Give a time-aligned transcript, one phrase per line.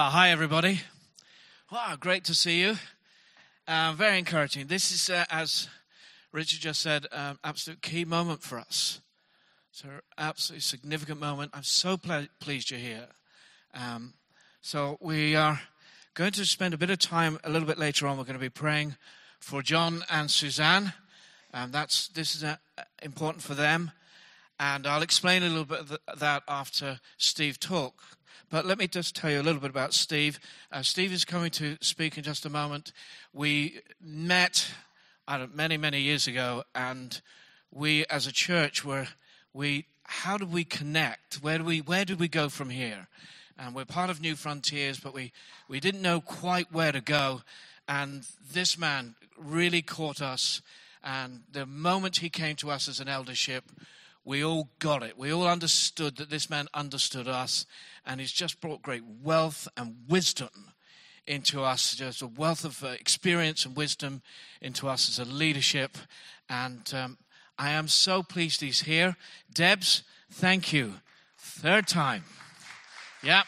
[0.00, 0.80] Uh, hi, everybody.
[1.70, 2.76] Wow, great to see you.
[3.68, 4.66] Uh, very encouraging.
[4.66, 5.68] This is, uh, as
[6.32, 9.02] Richard just said, an absolute key moment for us.
[9.70, 11.50] It's an absolutely significant moment.
[11.52, 13.08] I'm so ple- pleased you're here.
[13.74, 14.14] Um,
[14.62, 15.60] so we are
[16.14, 18.16] going to spend a bit of time a little bit later on.
[18.16, 18.96] We're going to be praying
[19.38, 20.94] for John and Suzanne.
[21.52, 22.56] Um, that's this is uh,
[23.02, 23.90] important for them,
[24.58, 28.02] and I'll explain a little bit of that after Steve talk.
[28.50, 30.40] But let me just tell you a little bit about Steve.
[30.72, 32.92] Uh, Steve is coming to speak in just a moment.
[33.32, 34.72] We met
[35.54, 37.20] many, many years ago, and
[37.70, 39.06] we, as a church, were
[39.54, 39.86] we.
[40.02, 41.36] How do we connect?
[41.36, 43.06] Where do we Where do we go from here?
[43.56, 45.30] And we're part of New Frontiers, but we
[45.68, 47.42] we didn't know quite where to go.
[47.86, 50.60] And this man really caught us.
[51.04, 53.64] And the moment he came to us as an eldership,
[54.30, 55.18] we all got it.
[55.18, 57.66] We all understood that this man understood us,
[58.06, 60.72] and he's just brought great wealth and wisdom
[61.26, 64.22] into us, just a wealth of uh, experience and wisdom
[64.62, 65.98] into us as a leadership.
[66.48, 67.18] And um,
[67.58, 69.16] I am so pleased he's here.
[69.52, 70.94] Debs, thank you.
[71.36, 72.22] Third time.
[73.24, 73.46] Yep.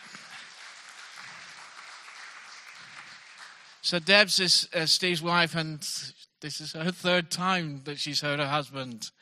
[3.82, 5.78] So Debs is uh, Steve's wife, and
[6.40, 9.12] this is her third time that she's heard her husband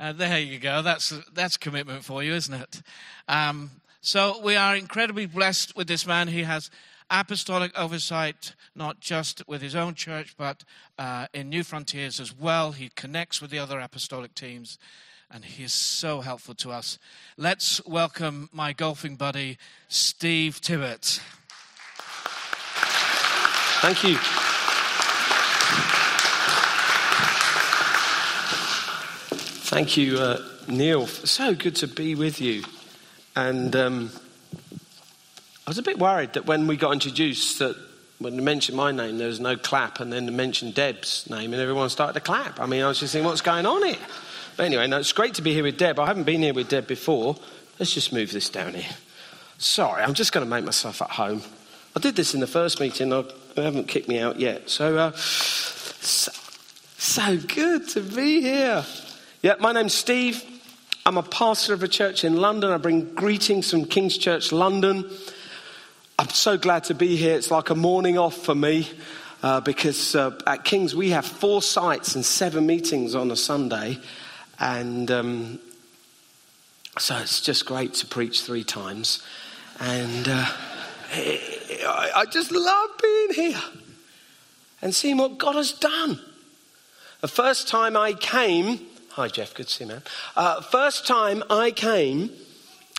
[0.00, 0.80] uh, there you go.
[0.80, 2.82] That's that's commitment for you, isn't it?
[3.28, 3.70] Um,
[4.00, 6.28] so we are incredibly blessed with this man.
[6.28, 6.70] He has
[7.10, 10.64] apostolic oversight, not just with his own church, but
[10.98, 12.72] uh, in New Frontiers as well.
[12.72, 14.78] He connects with the other apostolic teams,
[15.30, 16.98] and he is so helpful to us.
[17.36, 21.20] Let's welcome my golfing buddy, Steve Tibbert.
[23.82, 24.49] Thank you.
[29.70, 31.06] Thank you, uh, Neil.
[31.06, 32.64] So good to be with you.
[33.36, 34.10] And um,
[35.64, 37.76] I was a bit worried that when we got introduced, that
[38.18, 41.52] when they mentioned my name, there was no clap, and then they mentioned Deb's name,
[41.52, 42.58] and everyone started to clap.
[42.58, 43.96] I mean, I was just thinking, what's going on here?
[44.56, 46.00] But anyway, no, it's great to be here with Deb.
[46.00, 47.36] I haven't been here with Deb before.
[47.78, 48.90] Let's just move this down here.
[49.58, 51.42] Sorry, I'm just going to make myself at home.
[51.94, 53.12] I did this in the first meeting.
[53.12, 53.22] I,
[53.54, 54.68] they haven't kicked me out yet.
[54.68, 56.32] So, uh, so,
[56.98, 58.84] so good to be here.
[59.42, 60.44] Yeah, my name's Steve.
[61.06, 62.72] I'm a pastor of a church in London.
[62.72, 65.10] I bring greetings from King's Church London.
[66.18, 67.36] I'm so glad to be here.
[67.36, 68.86] It's like a morning off for me
[69.42, 73.96] uh, because uh, at King's we have four sites and seven meetings on a Sunday.
[74.58, 75.58] And um,
[76.98, 79.22] so it's just great to preach three times.
[79.78, 80.46] And uh,
[81.14, 83.62] I just love being here
[84.82, 86.20] and seeing what God has done.
[87.22, 88.80] The first time I came,
[89.20, 89.52] Hi, Jeff.
[89.52, 90.02] Good to see you, man.
[90.34, 92.30] Uh, first time I came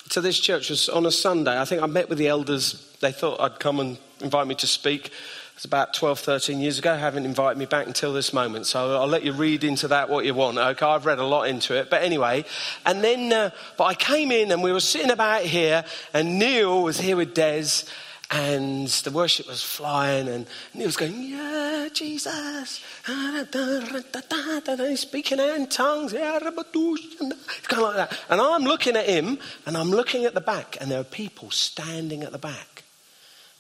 [0.10, 1.60] to this church was on a Sunday.
[1.60, 2.96] I think I met with the elders.
[3.00, 5.08] They thought I'd come and invite me to speak.
[5.08, 5.12] It
[5.56, 6.96] was about 12, 13 years ago.
[6.96, 8.68] Haven't invited me back until this moment.
[8.68, 10.60] So I'll let you read into that what you want.
[10.60, 11.90] Okay, I've read a lot into it.
[11.90, 12.46] But anyway,
[12.86, 15.84] and then, uh, but I came in and we were sitting about here,
[16.14, 17.86] and Neil was here with Des
[18.32, 22.82] and the worship was flying, and he was going, Yeah, Jesus.
[23.06, 26.14] He's speaking out in tongues.
[26.14, 28.18] It's kind of like that.
[28.30, 31.52] And I'm looking at him, and I'm looking at the back, and there are people
[31.52, 32.84] standing at the back.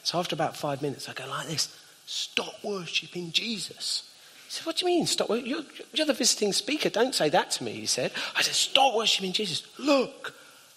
[0.03, 4.09] So after about five minutes, I go like this Stop worshipping Jesus.
[4.45, 5.29] He said, What do you mean, stop?
[5.29, 6.89] You're, you're the visiting speaker.
[6.89, 8.13] Don't say that to me, he said.
[8.37, 9.63] I said, Stop worshipping Jesus.
[9.77, 10.33] Look,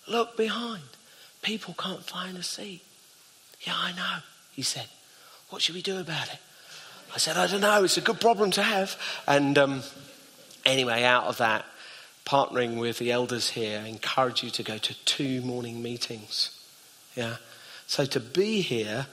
[0.09, 0.83] look behind.
[1.43, 2.83] People can't find a seat.
[3.67, 4.19] Yeah, I know,
[4.53, 4.87] he said.
[5.51, 6.39] What should we do about it?
[7.15, 7.85] I said, I don't know.
[7.85, 9.01] It's a good problem to have.
[9.29, 9.83] And um,
[10.65, 11.65] anyway, out of that,
[12.27, 16.59] partnering with the elders here, I encourage you to go to two morning meetings.
[17.15, 17.37] Yeah.
[17.87, 19.07] So to be here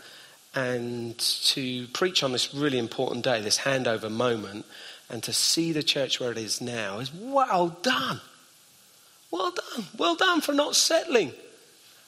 [0.55, 4.65] and to preach on this really important day, this handover moment,
[5.09, 8.21] and to see the church where it is now is well done.
[9.29, 9.85] Well done.
[9.97, 11.33] Well done for not settling.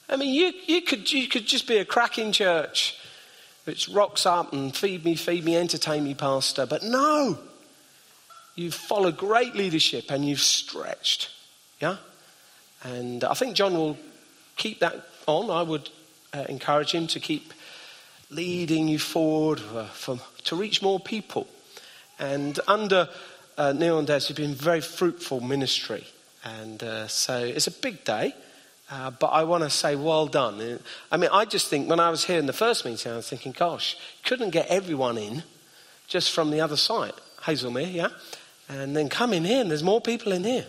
[0.09, 2.99] I mean, you, you, could, you could just be a cracking church
[3.65, 6.65] which rocks up and feed me, feed me, entertain me, pastor.
[6.65, 7.37] But no,
[8.55, 11.29] you've followed great leadership and you've stretched.
[11.79, 11.97] Yeah?
[12.83, 13.97] And I think John will
[14.57, 15.49] keep that on.
[15.49, 15.89] I would
[16.33, 17.53] uh, encourage him to keep
[18.29, 21.47] leading you forward uh, for, to reach more people.
[22.19, 23.09] And under
[23.57, 26.05] uh, Neil and Des, you've been very fruitful ministry.
[26.43, 28.35] And uh, so it's a big day.
[28.91, 30.79] Uh, but I want to say, well done.
[31.11, 33.29] I mean, I just think when I was here in the first meeting, I was
[33.29, 35.43] thinking, gosh, couldn't get everyone in
[36.07, 38.09] just from the other side, Hazelmere, yeah?
[38.69, 40.65] And then come in here, and there's more people in here.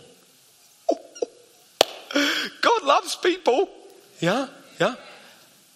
[2.60, 3.68] God loves people,
[4.20, 4.48] yeah,
[4.80, 4.94] yeah.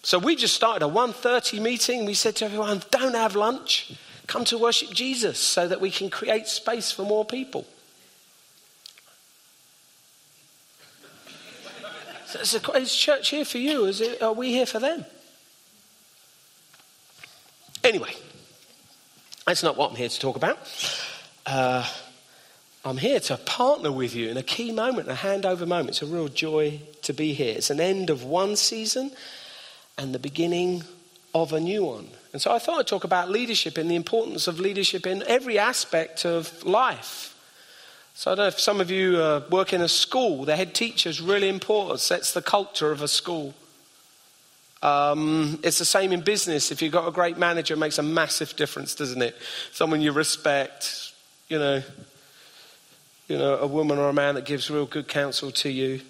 [0.01, 2.05] So we just started a 1.30 meeting.
[2.05, 3.91] We said to everyone, don't have lunch.
[4.27, 7.65] Come to worship Jesus so that we can create space for more people.
[12.29, 13.85] So is church here for you?
[13.85, 15.03] Is it, are we here for them?
[17.83, 18.13] Anyway,
[19.47, 20.59] that's not what I'm here to talk about.
[21.47, 21.87] Uh,
[22.85, 25.89] I'm here to partner with you in a key moment, a handover moment.
[25.89, 27.55] It's a real joy to be here.
[27.57, 29.11] It's an end of one season
[29.97, 30.83] and the beginning
[31.33, 32.09] of a new one.
[32.31, 35.57] And so I thought I'd talk about leadership and the importance of leadership in every
[35.57, 37.35] aspect of life.
[38.19, 40.75] So I don't know if some of you uh, work in a school, the head
[40.75, 43.53] teacher is really important, sets the culture of a school.
[44.81, 46.69] Um, it's the same in business.
[46.69, 49.37] If you've got a great manager, it makes a massive difference, doesn't it?
[49.71, 51.13] Someone you respect,
[51.47, 51.81] you know,
[53.29, 56.01] you know, a woman or a man that gives real good counsel to you.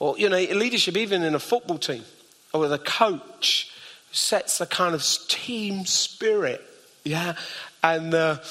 [0.00, 2.02] Or, you know, leadership even in a football team
[2.52, 3.70] or with a coach
[4.08, 6.60] who sets the kind of team spirit,
[7.04, 7.36] yeah?
[7.84, 8.44] And the,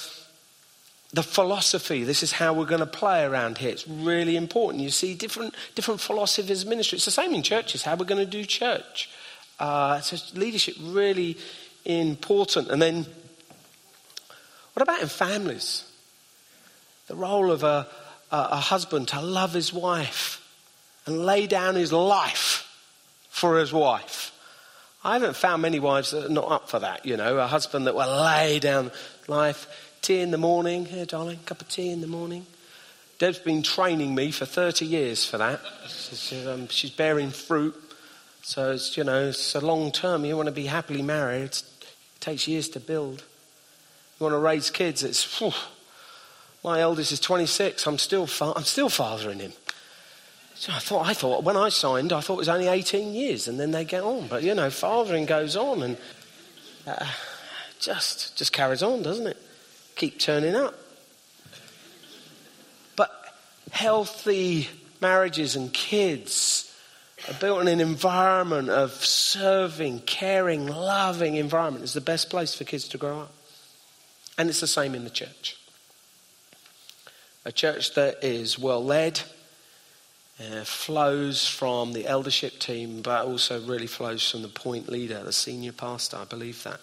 [1.15, 3.69] the philosophy, this is how we're going to play around here.
[3.69, 4.83] It's really important.
[4.83, 6.97] You see different, different philosophies ministry.
[6.97, 9.09] It's the same in churches, how we're going to do church.
[9.57, 11.37] Uh, so leadership really
[11.85, 12.69] important.
[12.69, 13.05] And then,
[14.73, 15.89] what about in families?
[17.07, 17.87] The role of a,
[18.29, 20.45] a, a husband to love his wife
[21.05, 22.67] and lay down his life
[23.29, 24.33] for his wife.
[25.01, 27.87] I haven't found many wives that are not up for that, you know, a husband
[27.87, 28.91] that will lay down
[29.29, 29.84] life.
[30.05, 32.45] Tea in the morning, here, darling, cup of tea in the morning.
[33.17, 35.59] Deb's been training me for 30 years for that.
[35.87, 37.73] She's, um, she's bearing fruit.
[38.43, 40.23] So it's, you know, it's a long term.
[40.23, 41.45] You want to be happily married.
[41.45, 43.23] It's, it takes years to build.
[44.19, 45.01] You want to raise kids.
[45.01, 45.53] It's, whew,
[46.63, 47.87] my eldest is 26.
[47.87, 49.53] I'm still, fa- I'm still fathering him.
[50.53, 53.47] So I thought, I thought, when I signed, I thought it was only 18 years
[53.47, 54.27] and then they get on.
[54.27, 55.97] But, you know, fathering goes on and
[56.85, 57.07] uh,
[57.79, 59.37] just, just carries on, doesn't it?
[59.95, 60.75] Keep turning up.
[62.95, 63.11] But
[63.71, 64.69] healthy
[65.01, 66.73] marriages and kids
[67.29, 72.63] are built in an environment of serving, caring, loving environment is the best place for
[72.65, 73.33] kids to grow up.
[74.37, 75.57] And it's the same in the church.
[77.45, 79.21] A church that is well led,
[80.39, 85.31] uh, flows from the eldership team, but also really flows from the point leader, the
[85.31, 86.17] senior pastor.
[86.17, 86.81] I believe that.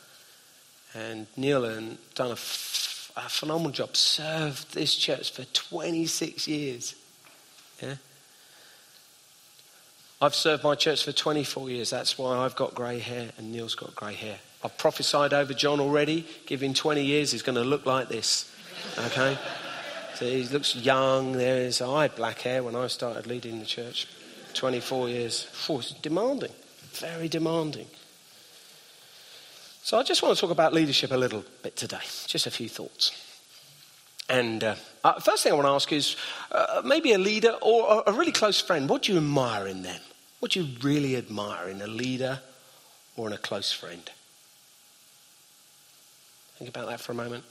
[0.94, 2.30] And Neil has done
[3.16, 6.94] a phenomenal job, served this church for 26 years.
[7.82, 7.96] Yeah?
[10.20, 11.90] I've served my church for 24 years.
[11.90, 14.38] That's why I've got grey hair and Neil's got grey hair.
[14.62, 16.24] I've prophesied over John already.
[16.46, 18.50] Give him 20 years, he's going to look like this.
[18.98, 19.36] Okay?
[20.14, 21.32] So he looks young.
[21.32, 24.06] There's I had black hair when I started leading the church.
[24.54, 25.48] 24 years.
[25.68, 26.52] Oh, it's demanding.
[26.92, 27.86] Very demanding.
[29.84, 31.98] So I just want to talk about leadership a little bit today.
[32.28, 33.10] Just a few thoughts.
[34.28, 36.16] And uh, uh, first thing I want to ask is
[36.52, 38.88] uh, maybe a leader or a really close friend.
[38.88, 40.00] What do you admire in them?
[40.38, 42.40] What do you really admire in a leader
[43.16, 44.08] or in a close friend?
[46.58, 47.42] Think about that for a moment.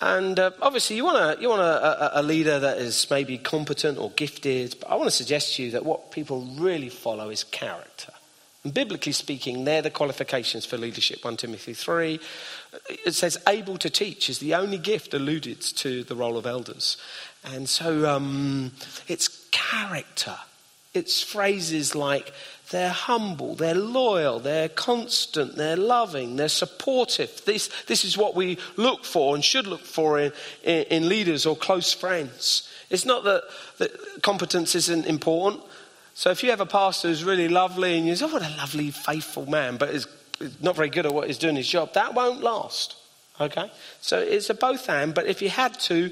[0.00, 3.38] And uh, obviously, you want, a, you want a, a, a, leader that is maybe
[3.38, 7.30] competent or gifted, but I want to suggest to you that what people really follow
[7.30, 8.12] is character.
[8.66, 11.24] And biblically speaking, they're the qualifications for leadership.
[11.24, 12.18] 1 Timothy 3.
[13.06, 16.96] It says, able to teach is the only gift alluded to the role of elders.
[17.44, 18.72] And so um,
[19.06, 20.34] it's character.
[20.94, 22.32] It's phrases like
[22.72, 27.44] they're humble, they're loyal, they're constant, they're loving, they're supportive.
[27.44, 30.32] This, this is what we look for and should look for in,
[30.64, 32.68] in, in leaders or close friends.
[32.90, 33.44] It's not that,
[33.78, 35.62] that competence isn't important.
[36.16, 38.56] So if you have a pastor who's really lovely and you say, oh, what a
[38.56, 40.08] lovely, faithful man, but is
[40.62, 42.96] not very good at what he's doing his job, that won't last.
[43.38, 43.70] Okay?
[44.00, 46.10] So it's a both and, but if you had to,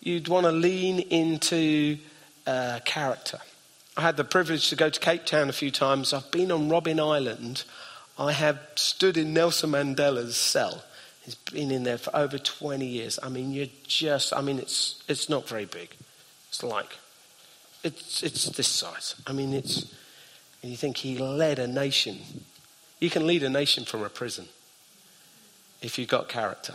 [0.00, 1.96] you'd want to lean into
[2.44, 3.38] uh, character.
[3.96, 6.12] I had the privilege to go to Cape Town a few times.
[6.12, 7.62] I've been on Robben Island.
[8.18, 10.82] I have stood in Nelson Mandela's cell.
[11.24, 13.20] He's been in there for over 20 years.
[13.22, 15.90] I mean, you're just, I mean, it's, it's not very big.
[16.48, 16.98] It's like,
[17.86, 19.14] it's, it's this size.
[19.26, 19.94] I mean, it's,
[20.62, 22.18] and you think he led a nation.
[23.00, 24.48] You can lead a nation from a prison
[25.82, 26.74] if you've got character.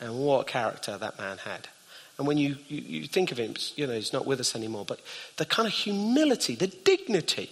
[0.00, 1.68] And what character that man had.
[2.16, 4.84] And when you, you, you, think of him, you know, he's not with us anymore,
[4.86, 5.00] but
[5.36, 7.50] the kind of humility, the dignity,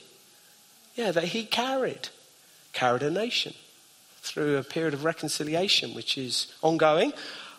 [0.95, 2.09] yeah, that he carried,
[2.73, 3.55] carried a nation
[4.21, 7.13] through a period of reconciliation, which is ongoing,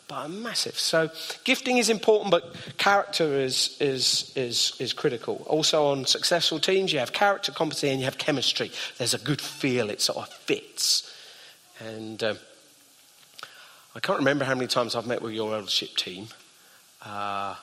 [0.10, 0.78] but massive.
[0.78, 1.10] So
[1.44, 5.46] gifting is important, but character is, is, is, is critical.
[5.46, 8.72] Also on successful teams, you have character, competency, and you have chemistry.
[8.98, 11.14] There's a good feel, it sort of fits.
[11.80, 12.40] And um,
[13.96, 16.28] I can't remember how many times I've met with your eldership team.
[17.06, 17.56] Uh,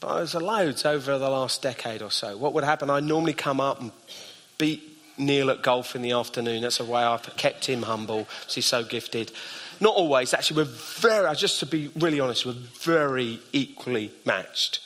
[0.00, 2.36] but there's loads over the last decade or so.
[2.36, 2.90] What would happen?
[2.90, 3.92] I normally come up and
[4.58, 4.89] beat
[5.20, 6.62] Neil at golf in the afternoon.
[6.62, 8.26] That's the way I've kept him humble.
[8.48, 9.30] He's so gifted.
[9.80, 10.34] Not always.
[10.34, 14.80] Actually, we're very, I just to be really honest, we're very equally matched.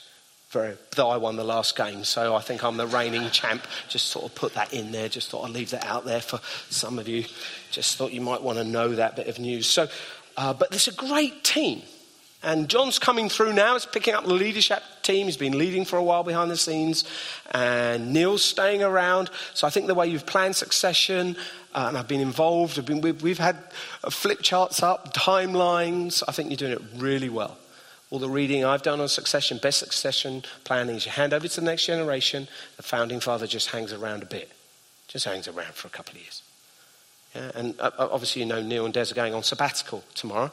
[0.49, 3.65] Very, though I won the last game, so I think I'm the reigning champ.
[3.89, 5.09] Just sort of put that in there.
[5.09, 6.39] Just thought I'd leave that out there for
[6.69, 7.25] some of you.
[7.71, 9.67] Just thought you might want to know that bit of news.
[9.67, 9.89] So,
[10.37, 11.81] uh, but it's a great team.
[12.45, 13.73] And John's coming through now.
[13.73, 15.25] He's picking up the leadership team.
[15.25, 17.03] He's been leading for a while behind the scenes.
[17.51, 19.31] And Neil's staying around.
[19.55, 21.37] So I think the way you've planned succession,
[21.73, 23.57] uh, and I've been involved, I've been, we've, we've had
[24.03, 26.21] uh, flip charts up, timelines.
[26.27, 27.57] I think you're doing it really well.
[28.11, 31.59] All the reading I've done on succession, best succession planning is you hand over to
[31.59, 32.47] the next generation.
[32.77, 34.51] The founding father just hangs around a bit,
[35.07, 36.43] just hangs around for a couple of years.
[37.33, 40.51] Yeah, and uh, obviously, you know, Neil and Des are going on sabbatical tomorrow.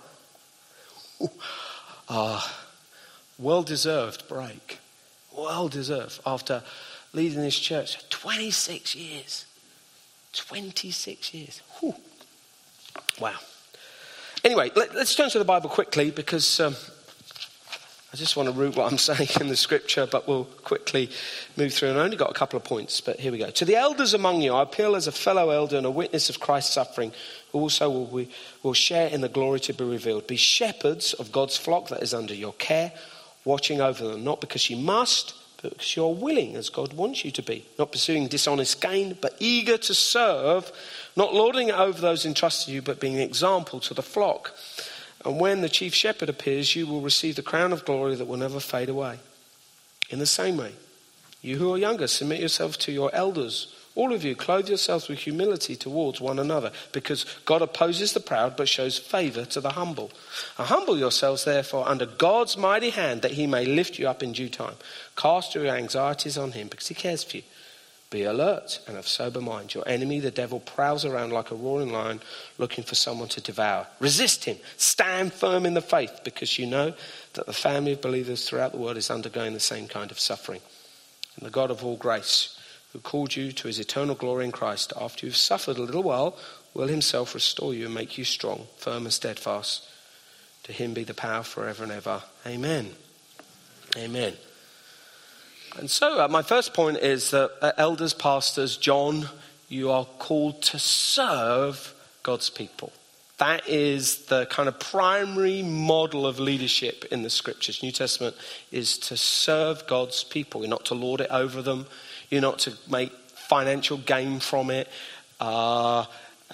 [2.09, 2.65] Ah,
[3.39, 4.79] well deserved break.
[5.37, 6.63] Well deserved after
[7.13, 9.47] leading this church 26 years.
[10.33, 11.63] 26 years.
[11.79, 11.95] Whew.
[13.21, 13.37] Wow.
[14.45, 16.75] Anyway, let, us turn to the Bible quickly because um,
[18.13, 21.09] I just want to root what I'm saying in the scripture, but we'll quickly
[21.57, 21.91] move through.
[21.91, 23.51] And I only got a couple of points, but here we go.
[23.51, 26.39] To the elders among you, I appeal as a fellow elder and a witness of
[26.39, 27.13] Christ's suffering,
[27.53, 28.27] who also will,
[28.63, 30.27] will share in the glory to be revealed.
[30.27, 32.93] Be shepherds of God's flock that is under your care,
[33.47, 37.31] watching over them, not because you must, but because you're willing, as God wants you
[37.31, 37.65] to be.
[37.79, 40.71] Not pursuing dishonest gain, but eager to serve,
[41.17, 44.55] not lording it over those entrusted to you, but being an example to the flock.
[45.25, 48.37] And when the chief shepherd appears, you will receive the crown of glory that will
[48.37, 49.19] never fade away.
[50.11, 50.73] In the same way,
[51.41, 53.75] you who are younger, submit yourselves to your elders.
[53.95, 58.57] All of you, clothe yourselves with humility towards one another, because God opposes the proud
[58.57, 60.11] but shows favor to the humble.
[60.57, 64.49] Humble yourselves, therefore, under God's mighty hand, that he may lift you up in due
[64.49, 64.77] time.
[65.15, 67.43] Cast your anxieties on him, because he cares for you.
[68.13, 69.73] Be alert and of sober mind.
[69.73, 72.21] Your enemy, the devil, prowls around like a roaring lion
[72.59, 73.87] looking for someone to devour.
[74.01, 74.59] Resist him.
[74.77, 76.93] Stand firm in the faith because you know
[77.33, 80.61] that the family of believers throughout the world is undergoing the same kind of suffering.
[81.37, 82.61] And the God of all grace,
[82.93, 86.37] who called you to his eternal glory in Christ, after you've suffered a little while,
[86.75, 89.89] will himself restore you and make you strong, firm, and steadfast.
[90.65, 92.23] To him be the power forever and ever.
[92.47, 92.91] Amen.
[93.97, 94.35] Amen.
[95.79, 99.29] And so, uh, my first point is that uh, elders, pastors, John,
[99.69, 102.93] you are called to serve God's people.
[103.39, 107.83] That is the kind of primary model of leadership in the scriptures.
[107.83, 108.37] New Testament
[108.71, 110.61] is to serve God's people.
[110.61, 111.87] You're not to lord it over them,
[112.29, 114.89] you're not to make financial gain from it.
[115.41, 116.05] Uh,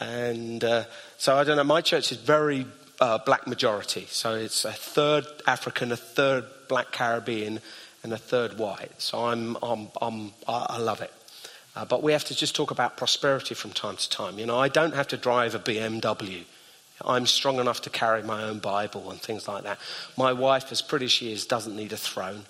[0.00, 0.84] and uh,
[1.18, 2.66] so, I don't know, my church is very
[3.00, 4.06] uh, black majority.
[4.08, 7.60] So, it's a third African, a third black Caribbean
[8.02, 9.00] and a third white.
[9.00, 11.12] So I'm, I'm, I'm, i love it.
[11.76, 14.38] Uh, but we have to just talk about prosperity from time to time.
[14.38, 16.44] You know, I don't have to drive a BMW.
[17.04, 19.78] I'm strong enough to carry my own Bible and things like that.
[20.16, 22.46] My wife, as pretty as she is, doesn't need a throne.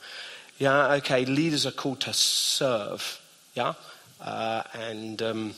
[0.59, 3.21] Yeah, okay, leaders are called to serve.
[3.55, 3.75] Yeah?
[4.21, 5.55] Uh, and um,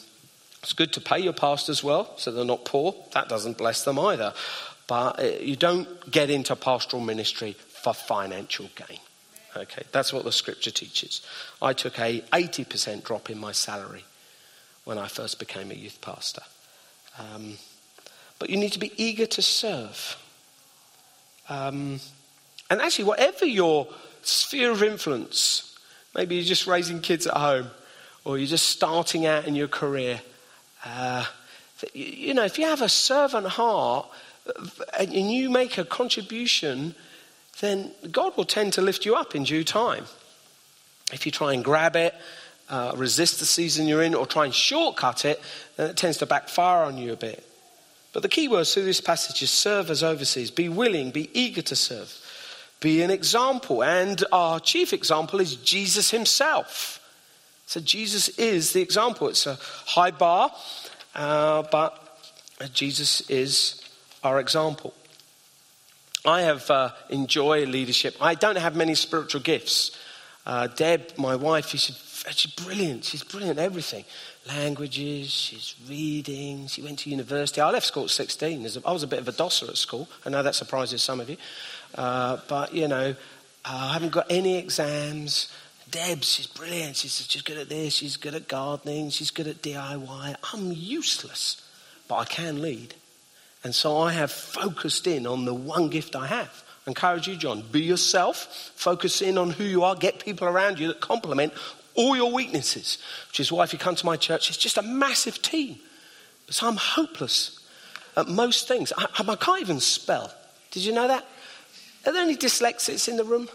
[0.62, 2.94] it's good to pay your pastors well so they're not poor.
[3.12, 4.34] That doesn't bless them either.
[4.86, 8.98] But uh, you don't get into pastoral ministry for financial gain.
[9.56, 11.22] Okay, that's what the scripture teaches.
[11.60, 14.04] I took a 80% drop in my salary
[14.84, 16.42] when I first became a youth pastor.
[17.18, 17.58] Um,
[18.38, 20.16] but you need to be eager to serve.
[21.48, 22.00] Um,
[22.70, 23.88] and actually, whatever your
[24.22, 25.76] sphere of influence,
[26.14, 27.70] maybe you're just raising kids at home,
[28.24, 30.20] or you're just starting out in your career.
[30.84, 31.24] Uh,
[31.92, 34.08] you know, if you have a servant heart
[34.46, 34.52] uh,
[34.98, 36.94] and you make a contribution
[37.60, 40.04] then God will tend to lift you up in due time.
[41.12, 42.14] If you try and grab it,
[42.68, 45.40] uh, resist the season you're in, or try and shortcut it,
[45.76, 47.44] then it tends to backfire on you a bit.
[48.12, 50.50] But the key words through this passage is serve as overseers.
[50.50, 52.12] Be willing, be eager to serve,
[52.80, 53.82] be an example.
[53.84, 56.96] And our chief example is Jesus himself.
[57.66, 59.28] So Jesus is the example.
[59.28, 60.52] It's a high bar,
[61.14, 62.18] uh, but
[62.72, 63.80] Jesus is
[64.24, 64.92] our example.
[66.24, 68.16] I have uh, enjoyed leadership.
[68.20, 69.96] I don't have many spiritual gifts.
[70.44, 71.90] Uh, Deb, my wife, she's,
[72.30, 73.04] she's brilliant.
[73.04, 74.04] She's brilliant at everything.
[74.46, 77.60] languages, she's reading, she went to university.
[77.60, 78.66] I left school at 16.
[78.84, 80.08] I was a bit of a dosser at school.
[80.26, 81.36] I know that surprises some of you.
[81.94, 83.14] Uh, but, you know,
[83.64, 85.52] I haven't got any exams.
[85.90, 86.96] Deb, she's brilliant.
[86.96, 87.94] She's, she's good at this.
[87.94, 89.10] She's good at gardening.
[89.10, 90.36] She's good at DIY.
[90.52, 91.62] I'm useless,
[92.08, 92.94] but I can lead.
[93.62, 96.64] And so I have focused in on the one gift I have.
[96.86, 98.72] I encourage you, John, be yourself.
[98.74, 99.94] Focus in on who you are.
[99.94, 101.52] Get people around you that complement
[101.94, 102.98] all your weaknesses.
[103.28, 105.78] Which is why if you come to my church, it's just a massive team.
[106.48, 107.60] So I'm hopeless
[108.16, 108.92] at most things.
[108.96, 110.32] I, I can't even spell.
[110.70, 111.26] Did you know that?
[112.06, 113.48] Are there any dyslexics in the room?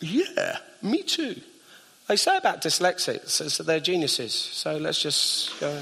[0.00, 1.40] Yeah, me too.
[2.06, 4.34] They say about dyslexics that they're geniuses.
[4.34, 5.80] So let's just go.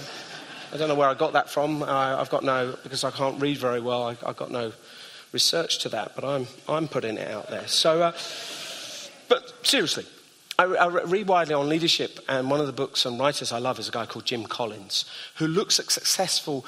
[0.72, 1.82] I don't know where I got that from.
[1.82, 4.72] I, have got no, because I can't read very well, I, have got no
[5.30, 7.68] research to that, but I'm, I'm putting it out there.
[7.68, 8.12] So, uh,
[9.28, 10.06] but seriously,
[10.58, 13.78] I, I, read widely on leadership, and one of the books and writers I love
[13.78, 15.04] is a guy called Jim Collins,
[15.36, 16.64] who looks at successful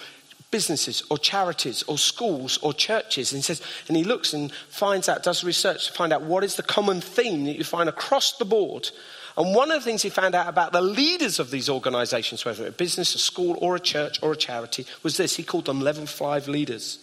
[0.51, 5.25] businesses or charities or schools or churches and says and he looks and finds out
[5.25, 8.45] does research to find out what is the common theme that you find across the
[8.45, 8.89] board
[9.37, 12.67] and one of the things he found out about the leaders of these organizations whether
[12.67, 15.67] it's a business a school or a church or a charity was this he called
[15.67, 16.99] them level 5 leaders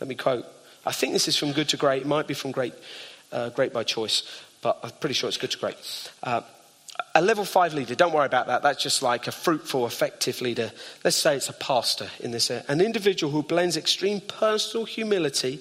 [0.00, 0.46] let me quote
[0.86, 2.74] i think this is from good to great it might be from great
[3.32, 4.22] uh, great by choice
[4.62, 6.40] but i'm pretty sure it's good to great uh,
[7.14, 8.62] a level five leader, don't worry about that.
[8.62, 10.70] That's just like a fruitful, effective leader.
[11.04, 12.64] Let's say it's a pastor in this area.
[12.68, 15.60] An individual who blends extreme personal humility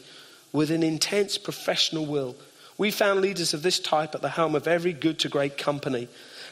[0.52, 2.36] with an intense professional will.
[2.78, 6.08] We found leaders of this type at the helm of every good to great company.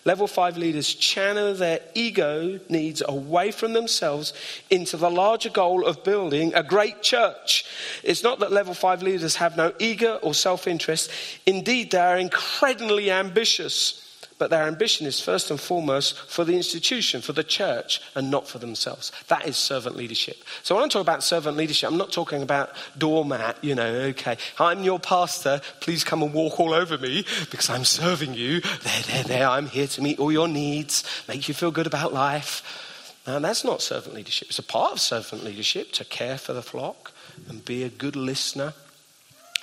[0.05, 4.33] Level five leaders channel their ego needs away from themselves
[4.69, 7.65] into the larger goal of building a great church.
[8.03, 11.09] It's not that level five leaders have no ego or self interest.
[11.47, 14.04] Indeed, they are incredibly ambitious
[14.37, 18.47] but their ambition is first and foremost for the institution, for the church, and not
[18.47, 19.11] for themselves.
[19.27, 20.37] That is servant leadership.
[20.63, 24.37] So when I talk about servant leadership, I'm not talking about doormat, you know, okay,
[24.59, 28.59] I'm your pastor, please come and walk all over me because I'm serving you.
[28.61, 32.13] There, there, there, I'm here to meet all your needs, make you feel good about
[32.13, 32.83] life.
[33.25, 34.49] And that's not servant leadership.
[34.49, 37.11] It's a part of servant leadership to care for the flock
[37.49, 38.73] and be a good listener.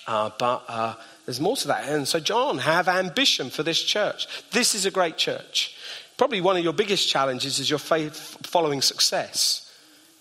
[0.07, 0.95] Uh, but uh,
[1.27, 1.89] there's more to that.
[1.89, 4.27] And so, John, have ambition for this church.
[4.51, 5.77] This is a great church.
[6.17, 9.73] Probably one of your biggest challenges is your faith following success.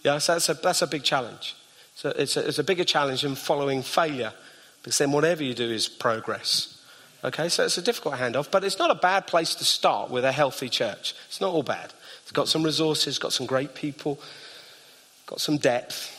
[0.04, 1.56] Yeah, so that's a, that's a big challenge.
[1.96, 4.34] So it's a, it's a bigger challenge than following failure,
[4.82, 6.82] because then whatever you do is progress.
[7.24, 10.26] Okay, so it's a difficult handoff, but it's not a bad place to start with
[10.26, 11.14] a healthy church.
[11.28, 11.94] It's not all bad.
[12.24, 14.20] It's got some resources, got some great people,
[15.28, 16.18] got some depth.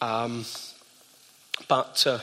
[0.00, 0.44] Um,
[1.66, 2.20] but uh,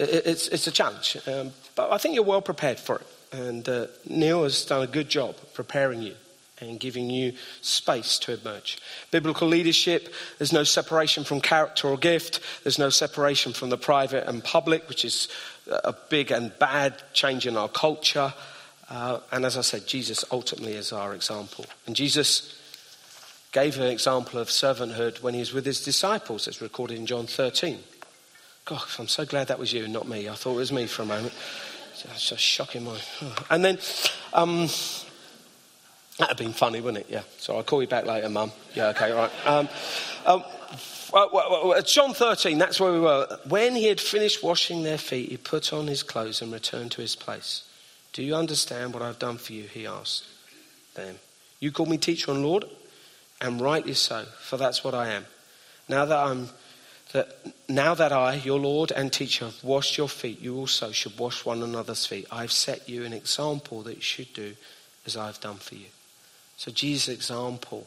[0.00, 3.06] it's, it's a challenge, um, but I think you're well prepared for it.
[3.32, 6.14] And uh, Neil has done a good job preparing you
[6.60, 7.32] and giving you
[7.62, 8.78] space to emerge.
[9.10, 14.26] Biblical leadership, there's no separation from character or gift, there's no separation from the private
[14.28, 15.28] and public, which is
[15.68, 18.32] a big and bad change in our culture.
[18.88, 21.64] Uh, and as I said, Jesus ultimately is our example.
[21.86, 22.56] And Jesus
[23.52, 27.26] gave an example of servanthood when he was with his disciples, as recorded in John
[27.26, 27.78] 13.
[28.70, 30.28] I'm so glad that was you, and not me.
[30.28, 31.32] I thought it was me for a moment.
[31.92, 32.84] It's just shocking.
[32.84, 32.98] My,
[33.50, 33.78] and then,
[34.32, 34.68] um,
[36.18, 37.12] that'd have been funny, wouldn't it?
[37.12, 37.22] Yeah.
[37.38, 38.52] So I'll call you back later, Mum.
[38.74, 39.30] Yeah, okay, right.
[39.46, 39.68] Um,
[40.26, 40.44] um,
[41.84, 43.38] John 13, that's where we were.
[43.48, 47.00] When he had finished washing their feet, he put on his clothes and returned to
[47.00, 47.64] his place.
[48.12, 49.64] Do you understand what I've done for you?
[49.64, 50.24] He asked
[50.94, 51.16] them.
[51.58, 52.64] You call me teacher and Lord,
[53.40, 55.26] and rightly so, for that's what I am.
[55.88, 56.48] Now that I'm
[57.12, 57.36] that
[57.68, 61.44] now that I, your Lord and teacher, have washed your feet, you also should wash
[61.44, 62.26] one another's feet.
[62.30, 64.54] I've set you an example that you should do
[65.06, 65.86] as I've done for you.
[66.56, 67.86] So Jesus' example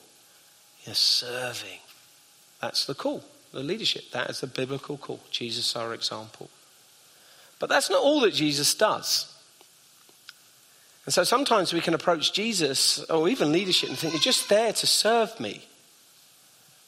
[0.86, 1.80] is serving.
[2.60, 4.12] That's the call, the leadership.
[4.12, 5.20] That is the biblical call.
[5.32, 6.50] Jesus, our example.
[7.60, 9.34] But that's not all that Jesus does.
[11.06, 14.74] And so sometimes we can approach Jesus or even leadership and think, you're just there
[14.74, 15.66] to serve me.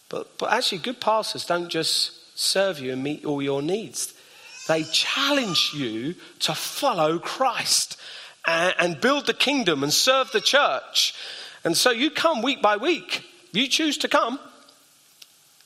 [0.09, 4.13] But, but actually, good pastors don't just serve you and meet all your needs.
[4.67, 7.99] They challenge you to follow Christ
[8.45, 11.15] and, and build the kingdom and serve the church.
[11.63, 13.23] And so you come week by week.
[13.51, 14.39] You choose to come.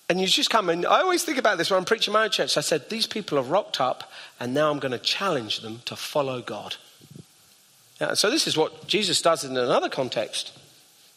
[0.10, 0.70] And you just come.
[0.70, 2.58] And I always think about this when I'm preaching my own church.
[2.58, 5.96] I said, These people have rocked up, and now I'm going to challenge them to
[5.96, 6.76] follow God.
[8.16, 10.58] So this is what Jesus does in another context.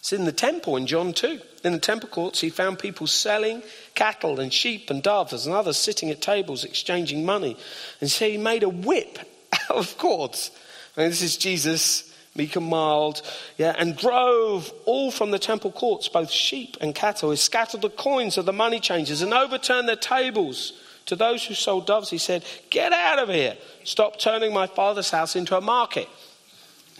[0.02, 1.40] It's in the temple in John 2.
[1.62, 3.62] In the temple courts, he found people selling
[3.94, 7.56] cattle and sheep and doves and others sitting at tables exchanging money.
[8.00, 9.20] And so he made a whip
[9.70, 10.50] out of cords.
[10.96, 13.22] And this is Jesus meek and mild,
[13.58, 17.30] yeah, and drove all from the temple courts, both sheep and cattle.
[17.30, 20.72] He scattered the coins of the money changers and overturned their tables.
[21.06, 23.56] To those who sold doves, he said, Get out of here.
[23.84, 26.08] Stop turning my father's house into a market.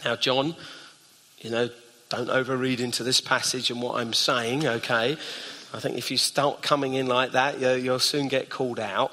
[0.05, 0.55] Now, John,
[1.39, 1.69] you know,
[2.15, 5.17] don't overread into this passage and what I'm saying, okay?
[5.73, 9.11] I think if you start coming in like that, you'll soon get called out.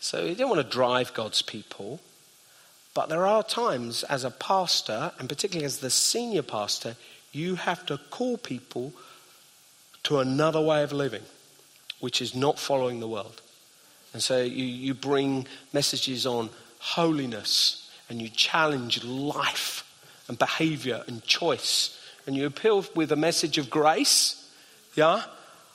[0.00, 2.00] So he didn't want to drive God's people.
[2.94, 6.96] But there are times as a pastor, and particularly as the senior pastor,
[7.32, 8.92] you have to call people
[10.02, 11.22] to another way of living,
[12.00, 13.40] which is not following the world.
[14.12, 19.88] And so you, you bring messages on holiness and you challenge life
[20.28, 21.98] and behavior and choice.
[22.26, 24.48] And you appeal with a message of grace,
[24.94, 25.24] yeah?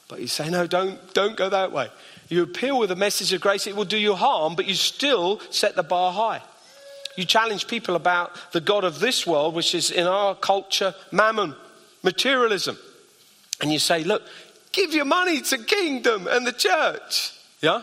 [0.08, 1.90] But you say, no, don't, don't go that way.
[2.30, 5.40] You appeal with a message of grace, it will do you harm, but you still
[5.50, 6.42] set the bar high.
[7.18, 11.56] You challenge people about the God of this world, which is in our culture mammon,
[12.04, 12.78] materialism.
[13.60, 14.22] And you say, look,
[14.72, 17.34] give your money to kingdom and the church.
[17.60, 17.82] Yeah?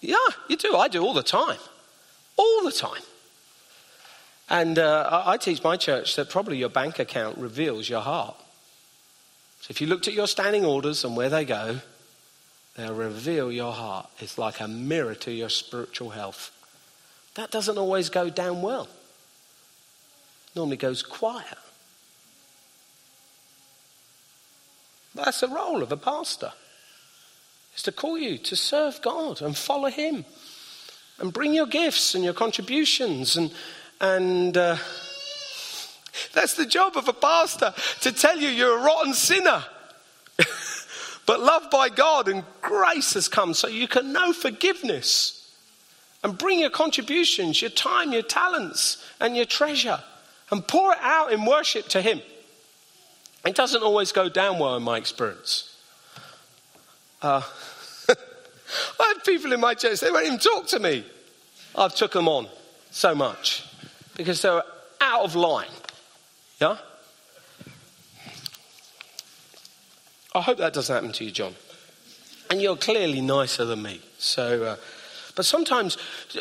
[0.00, 0.16] Yeah,
[0.48, 0.76] you do.
[0.76, 1.58] I do all the time.
[2.36, 3.02] All the time.
[4.50, 8.36] And uh, I teach my church that probably your bank account reveals your heart.
[9.60, 11.80] So if you looked at your standing orders and where they go,
[12.76, 14.08] They'll reveal your heart.
[14.20, 16.50] It's like a mirror to your spiritual health.
[17.34, 18.88] That doesn't always go down well.
[20.54, 21.58] Normally goes quiet.
[25.14, 26.52] That's the role of a pastor.
[27.76, 30.24] Is to call you to serve God and follow Him,
[31.18, 33.52] and bring your gifts and your contributions, and
[34.00, 34.76] and uh,
[36.32, 39.64] that's the job of a pastor to tell you you're a rotten sinner.
[41.26, 45.54] but loved by God and grace has come so you can know forgiveness
[46.22, 50.00] and bring your contributions, your time, your talents, and your treasure
[50.50, 52.20] and pour it out in worship to Him.
[53.44, 55.74] It doesn't always go down well in my experience.
[57.22, 57.42] Uh,
[58.08, 61.04] I have people in my church, they won't even talk to me.
[61.76, 62.48] I've took them on
[62.90, 63.69] so much
[64.16, 64.62] because they're
[65.00, 65.68] out of line.
[66.60, 66.76] Yeah?
[70.34, 71.54] I hope that doesn't happen to you, John.
[72.50, 74.00] And you're clearly nicer than me.
[74.18, 74.76] So, uh,
[75.34, 75.96] but sometimes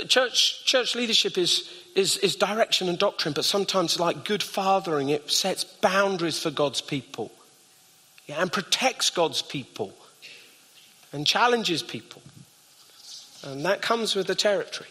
[0.07, 5.31] church, church leadership is, is, is direction and doctrine, but sometimes, like good fathering, it
[5.31, 7.31] sets boundaries for God's people
[8.27, 9.93] yeah, and protects God's people
[11.11, 12.21] and challenges people.
[13.43, 14.89] And that comes with the territory.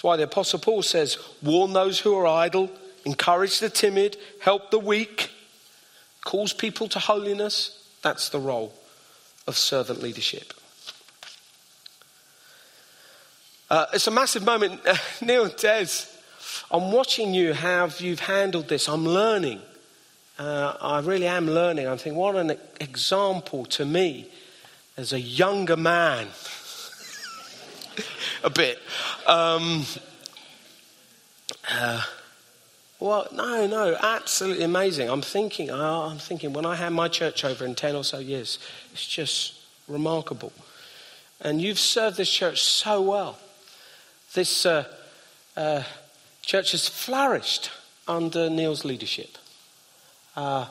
[0.00, 2.70] That's why the Apostle Paul says, warn those who are idle,
[3.04, 5.28] encourage the timid, help the weak
[6.24, 8.72] calls people to holiness, that's the role
[9.46, 10.54] of servant leadership.
[13.68, 14.80] Uh, it's a massive moment.
[15.20, 16.06] Neil Des,
[16.70, 18.88] I'm watching you how you've handled this.
[18.88, 19.60] I'm learning.
[20.38, 21.86] Uh, I really am learning.
[21.86, 24.30] I'm thinking, what an example to me
[24.96, 26.28] as a younger man.
[28.44, 28.78] a bit.
[29.26, 29.84] Um,
[31.70, 32.02] uh,
[32.98, 35.08] well, no, no, absolutely amazing.
[35.08, 38.58] I'm thinking, I'm thinking when I hand my church over in 10 or so years,
[38.92, 39.54] it's just
[39.88, 40.52] remarkable.
[41.40, 43.38] And you've served this church so well.
[44.34, 44.84] This uh,
[45.56, 45.82] uh,
[46.42, 47.70] church has flourished
[48.06, 49.38] under Neil's leadership.
[50.36, 50.66] Uh,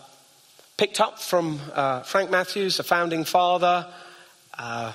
[0.77, 3.87] picked up from uh, Frank Matthews, the founding father,
[4.57, 4.93] uh,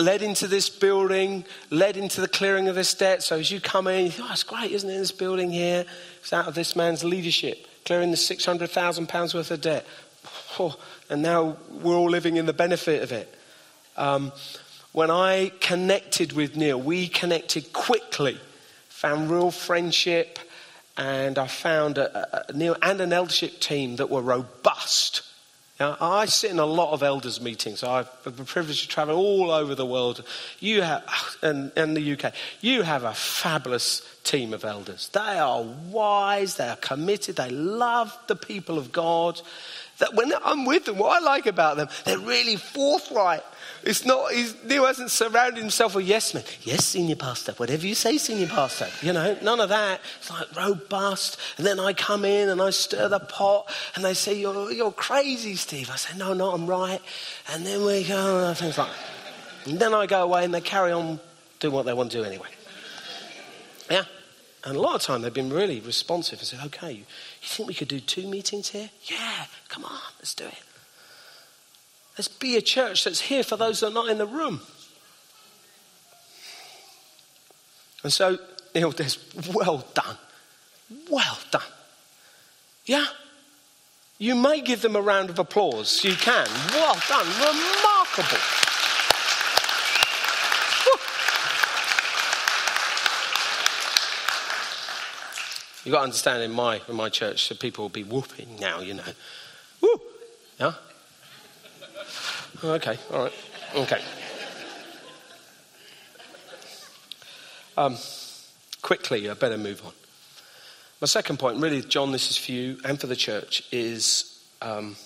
[0.00, 3.22] led into this building, led into the clearing of this debt.
[3.22, 5.84] So as you come in, oh, it's great, isn't it, this building here?
[6.20, 9.86] It's out of this man's leadership, clearing the £600,000 worth of debt.
[10.58, 10.76] Oh,
[11.08, 13.34] and now we're all living in the benefit of it.
[13.96, 14.32] Um,
[14.92, 18.38] when I connected with Neil, we connected quickly,
[18.88, 20.38] found real friendship,
[20.96, 25.22] and I found a, a, Neil and an eldership team that were robust
[25.80, 27.82] now, I sit in a lot of elders' meetings.
[27.82, 30.22] I've the privilege to travel all over the world.
[30.58, 35.08] You have, ah, and, and the UK, you have a fabulous team of elders.
[35.08, 39.40] They are wise, they are committed, they love the people of God.
[39.98, 43.42] That when I'm with them, what I like about them, they're really forthright.
[43.82, 46.44] It's not, he's, Neil hasn't surrounded himself with yes men.
[46.62, 48.88] Yes, senior pastor, whatever you say, senior pastor.
[49.00, 50.00] You know, none of that.
[50.18, 51.38] It's like robust.
[51.56, 54.92] And then I come in and I stir the pot and they say, You're, you're
[54.92, 55.90] crazy, Steve.
[55.90, 57.00] I say, No, no, I'm right.
[57.52, 58.90] And then we go, and things like
[59.66, 61.18] And then I go away and they carry on
[61.58, 62.48] doing what they want to do anyway.
[63.90, 64.04] Yeah.
[64.64, 67.04] And a lot of time they've been really responsive and said, Okay, you
[67.40, 68.90] think we could do two meetings here?
[69.04, 70.62] Yeah, come on, let's do it.
[72.20, 74.60] Let's be a church that's here for those that are not in the room.
[78.02, 78.36] And so
[78.74, 79.16] Neil does,
[79.54, 80.18] well done.
[81.08, 81.62] Well done.
[82.84, 83.06] Yeah?
[84.18, 86.04] You may give them a round of applause.
[86.04, 86.46] You can.
[86.74, 87.26] Well done.
[87.26, 88.38] Remarkable.
[95.86, 98.80] You've got to understand in my, in my church, so people will be whooping now,
[98.80, 99.12] you know.
[99.80, 99.98] Woo!
[100.58, 100.74] Yeah?
[102.62, 103.32] Okay, all right.
[103.74, 104.02] Okay.
[107.78, 107.96] Um,
[108.82, 109.92] quickly, I better move on.
[111.00, 114.96] My second point, really, John, this is for you and for the church, is, um,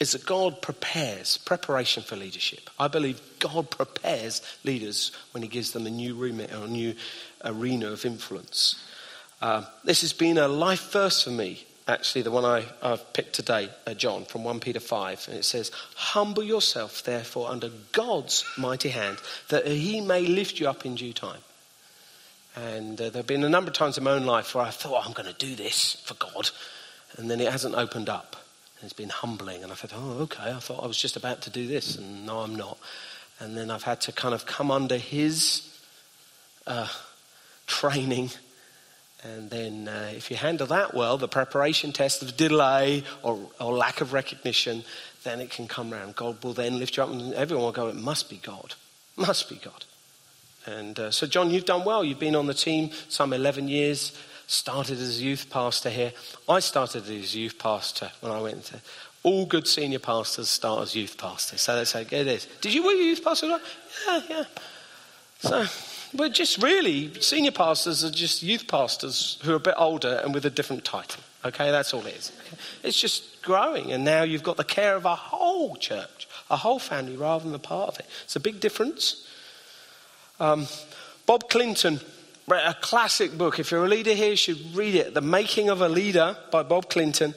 [0.00, 2.70] is that God prepares, preparation for leadership.
[2.78, 6.94] I believe God prepares leaders when He gives them a new remit or a new
[7.44, 8.82] arena of influence.
[9.42, 13.34] Uh, this has been a life verse for me, actually, the one I, have picked
[13.34, 15.26] today, uh, John, from 1 Peter 5.
[15.28, 20.68] And it says, Humble yourself, therefore, under God's mighty hand, that He may lift you
[20.68, 21.40] up in due time.
[22.56, 24.70] And uh, there have been a number of times in my own life where I
[24.70, 26.50] thought, I'm going to do this for God.
[27.16, 28.36] And then it hasn't opened up.
[28.78, 29.62] And it's been humbling.
[29.62, 31.96] And I thought, oh, okay, I thought I was just about to do this.
[31.96, 32.78] And no, I'm not.
[33.38, 35.66] And then I've had to kind of come under His
[36.66, 36.88] uh,
[37.66, 38.30] training.
[39.22, 43.74] And then, uh, if you handle that well, the preparation test of delay or, or
[43.74, 44.82] lack of recognition,
[45.24, 46.16] then it can come round.
[46.16, 48.74] God will then lift you up, and everyone will go, It must be God.
[49.16, 49.84] Must be God.
[50.66, 52.04] And uh, so, John, you've done well.
[52.04, 56.12] You've been on the team some 11 years, started as a youth pastor here.
[56.48, 58.80] I started as a youth pastor when I went to.
[59.22, 61.60] All good senior pastors start as youth pastors.
[61.60, 62.46] So that's how it is.
[62.62, 63.58] Did you were you youth pastor?
[64.06, 64.44] Yeah, yeah.
[65.40, 65.66] So,
[66.14, 70.34] we're just really, senior pastors are just youth pastors who are a bit older and
[70.34, 71.22] with a different title.
[71.44, 72.32] Okay, that's all it is.
[72.82, 76.78] It's just growing, and now you've got the care of a whole church, a whole
[76.78, 78.06] family, rather than a part of it.
[78.24, 79.26] It's a big difference.
[80.38, 80.66] Um,
[81.24, 82.00] Bob Clinton
[82.46, 83.58] wrote a classic book.
[83.58, 85.14] If you're a leader here, you should read it.
[85.14, 87.34] The Making of a Leader by Bob Clinton.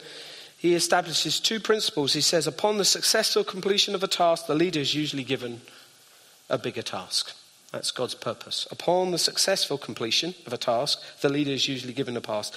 [0.58, 2.12] He establishes two principles.
[2.12, 5.60] He says, upon the successful completion of a task, the leader is usually given
[6.50, 7.34] a bigger task.
[7.74, 8.68] That's God's purpose.
[8.70, 12.52] Upon the successful completion of a task, the leader is usually given a, pass,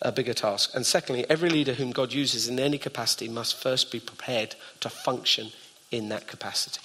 [0.00, 0.70] a bigger task.
[0.74, 4.88] And secondly, every leader whom God uses in any capacity must first be prepared to
[4.88, 5.48] function
[5.90, 6.80] in that capacity.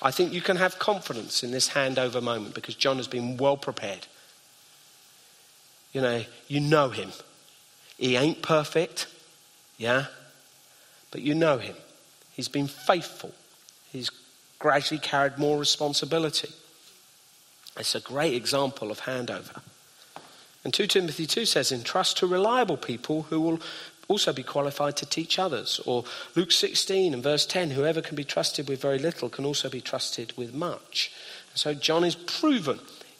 [0.00, 3.58] I think you can have confidence in this handover moment because John has been well
[3.58, 4.06] prepared.
[5.92, 7.10] You know, you know him.
[7.98, 9.06] He ain't perfect,
[9.76, 10.06] yeah?
[11.10, 11.76] But you know him.
[12.32, 13.32] He's been faithful.
[13.92, 14.10] He's
[14.58, 16.48] gradually carried more responsibility.
[17.76, 19.60] It's a great example of handover.
[20.64, 23.60] And 2 Timothy 2 says, entrust to reliable people who will
[24.08, 25.80] also be qualified to teach others.
[25.86, 26.04] Or
[26.36, 29.80] Luke 16 and verse 10 whoever can be trusted with very little can also be
[29.80, 31.10] trusted with much.
[31.50, 32.78] And so John is proven.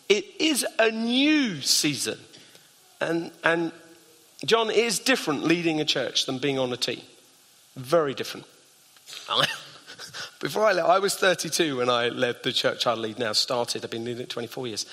[0.09, 2.19] It is a new season.
[3.01, 3.73] And, and
[4.45, 7.03] John is different leading a church than being on a team.
[7.77, 8.47] Very different.
[10.43, 13.85] Before I left, I was 32 when I led the church I lead now started.
[13.85, 14.87] I've been leading it 24 years.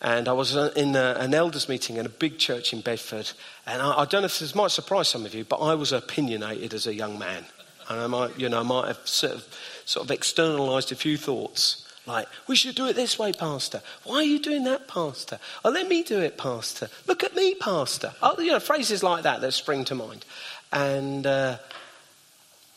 [0.00, 3.32] And I was in a, an elders meeting in a big church in Bedford.
[3.66, 5.90] And I, I, don't know if this might surprise some of you, but I was
[5.90, 7.46] opinionated as a young man.
[7.88, 11.16] And I might, you know, I might have sort of, sort of externalized a few
[11.16, 11.84] thoughts.
[12.06, 13.82] Like, we should do it this way, Pastor.
[14.04, 15.40] Why are you doing that, Pastor?
[15.64, 16.88] Oh, let me do it, Pastor.
[17.08, 18.12] Look at me, Pastor.
[18.22, 20.24] Oh, you know, phrases like that that spring to mind.
[20.70, 21.58] And, uh,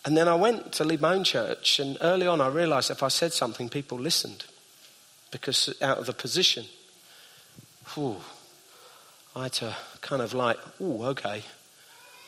[0.05, 1.79] and then I went to lead my own church.
[1.79, 4.45] And early on, I realized if I said something, people listened
[5.31, 6.65] because out of the position
[7.93, 8.17] whew,
[9.35, 11.43] I had to kind of like, oh, okay.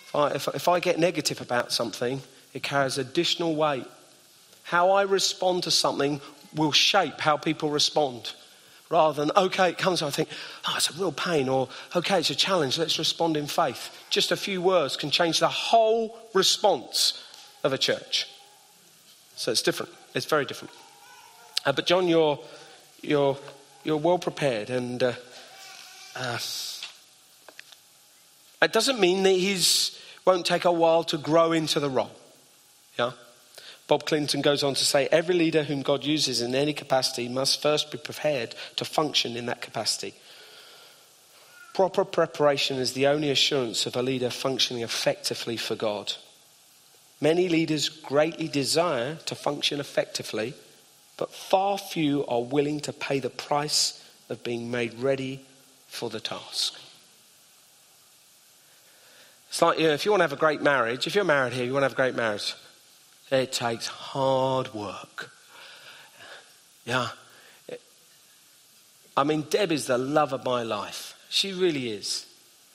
[0.08, 2.22] If I, if, if I get negative about something,
[2.54, 3.86] it carries additional weight.
[4.64, 6.22] How I respond to something
[6.56, 8.34] will shape how people respond.
[8.90, 10.30] Rather than, okay, it comes, I think,
[10.68, 13.90] oh, it's a real pain, or okay, it's a challenge, let's respond in faith.
[14.10, 17.25] Just a few words can change the whole response
[17.66, 18.28] of a church.
[19.36, 19.92] So it's different.
[20.14, 20.74] It's very different.
[21.66, 22.40] Uh, but John, you're,
[23.02, 23.38] you're,
[23.84, 25.14] you're well prepared, and uh,
[26.16, 26.38] uh,
[28.62, 29.58] it doesn't mean that he
[30.26, 32.16] won't take a while to grow into the role.
[32.98, 33.12] Yeah?
[33.88, 37.62] Bob Clinton goes on to say every leader whom God uses in any capacity must
[37.62, 40.14] first be prepared to function in that capacity.
[41.74, 46.14] Proper preparation is the only assurance of a leader functioning effectively for God.
[47.22, 50.54] Many leaders greatly desire to function effectively,
[51.18, 55.46] but far few are willing to pay the price of being made ready
[55.88, 56.80] for the task.
[59.50, 61.54] It's like, you know, if you want to have a great marriage, if you're married
[61.54, 62.54] here, you want to have a great marriage,
[63.32, 65.32] it takes hard work.
[66.84, 67.10] Yeah.
[69.16, 71.18] I mean, Deb is the love of my life.
[71.30, 72.26] She really is.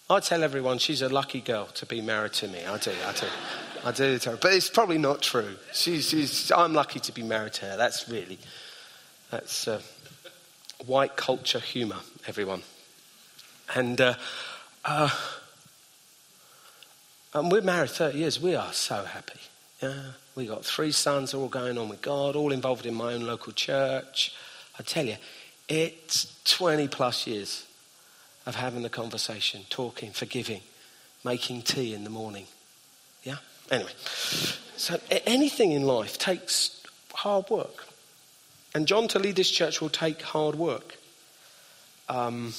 [0.09, 2.65] I tell everyone she's a lucky girl to be married to me.
[2.65, 3.27] I do, I do.
[3.85, 4.39] I do tell her.
[4.41, 5.57] But it's probably not true.
[5.73, 7.77] She's, she's, I'm lucky to be married to her.
[7.77, 8.39] That's really,
[9.31, 9.81] that's uh,
[10.87, 12.63] white culture humour, everyone.
[13.75, 14.15] And, uh,
[14.85, 15.11] uh,
[17.33, 18.41] and we're married 30 years.
[18.41, 19.41] We are so happy.
[19.83, 19.95] Yeah,
[20.35, 23.53] we got three sons, all going on with God, all involved in my own local
[23.53, 24.35] church.
[24.79, 25.17] I tell you,
[25.69, 27.67] it's 20 plus years
[28.45, 30.61] of having the conversation, talking, forgiving,
[31.25, 32.47] making tea in the morning.
[33.23, 33.37] Yeah?
[33.71, 33.91] Anyway,
[34.77, 36.83] so anything in life takes
[37.15, 37.87] hard work.
[38.75, 40.97] And John to lead this church will take hard work.
[42.09, 42.55] Um,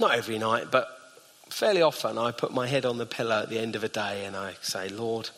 [0.00, 0.88] not every night, but
[1.48, 4.24] fairly often I put my head on the pillow at the end of a day
[4.24, 5.30] and I say, Lord,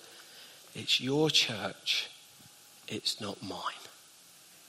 [0.74, 2.08] it's your church,
[2.88, 3.60] it's not mine.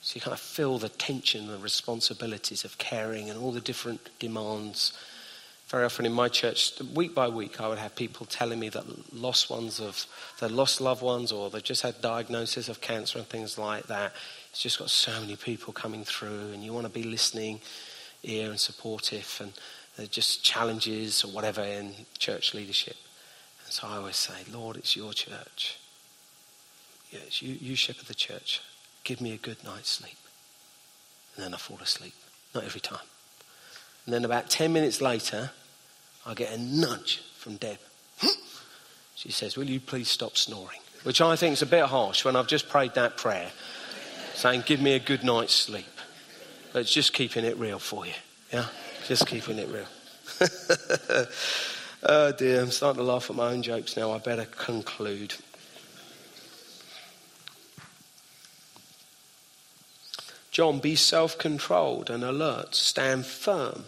[0.00, 4.10] So you kind of feel the tension the responsibilities of caring and all the different
[4.18, 4.92] demands.
[5.72, 9.14] Very often in my church, week by week, I would have people telling me that
[9.14, 10.06] lost ones of
[10.38, 14.12] their lost loved ones, or they've just had diagnosis of cancer and things like that.
[14.50, 17.58] It's just got so many people coming through, and you want to be listening,
[18.22, 19.40] ear and supportive,
[19.96, 22.96] and just challenges or whatever in church leadership.
[23.64, 25.78] And so I always say, Lord, it's your church.
[27.10, 28.60] Yes, you, you shepherd the church.
[29.04, 30.18] Give me a good night's sleep.
[31.34, 32.14] And then I fall asleep.
[32.54, 33.06] Not every time.
[34.04, 35.50] And then about 10 minutes later,
[36.24, 37.78] I get a nudge from Deb.
[39.14, 40.78] She says, Will you please stop snoring?
[41.04, 43.50] Which I think is a bit harsh when I've just prayed that prayer,
[44.34, 45.86] saying, Give me a good night's sleep.
[46.72, 48.14] But it's just keeping it real for you.
[48.52, 48.66] Yeah?
[49.06, 49.86] Just keeping it real.
[52.02, 54.12] oh dear, I'm starting to laugh at my own jokes now.
[54.12, 55.34] I better conclude.
[60.50, 62.74] John, be self controlled and alert.
[62.74, 63.84] Stand firm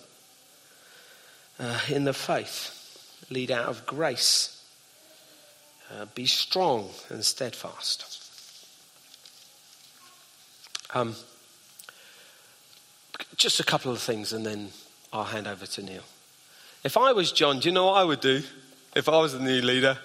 [1.59, 2.71] uh, in the faith.
[3.31, 4.65] Lead out of grace.
[5.91, 8.21] Uh, be strong and steadfast.
[10.93, 11.15] Um,
[13.37, 14.71] just a couple of things and then
[15.13, 16.03] I'll hand over to Neil.
[16.85, 18.43] If I was John, do you know what I would do?
[18.95, 19.99] If I was the new leader,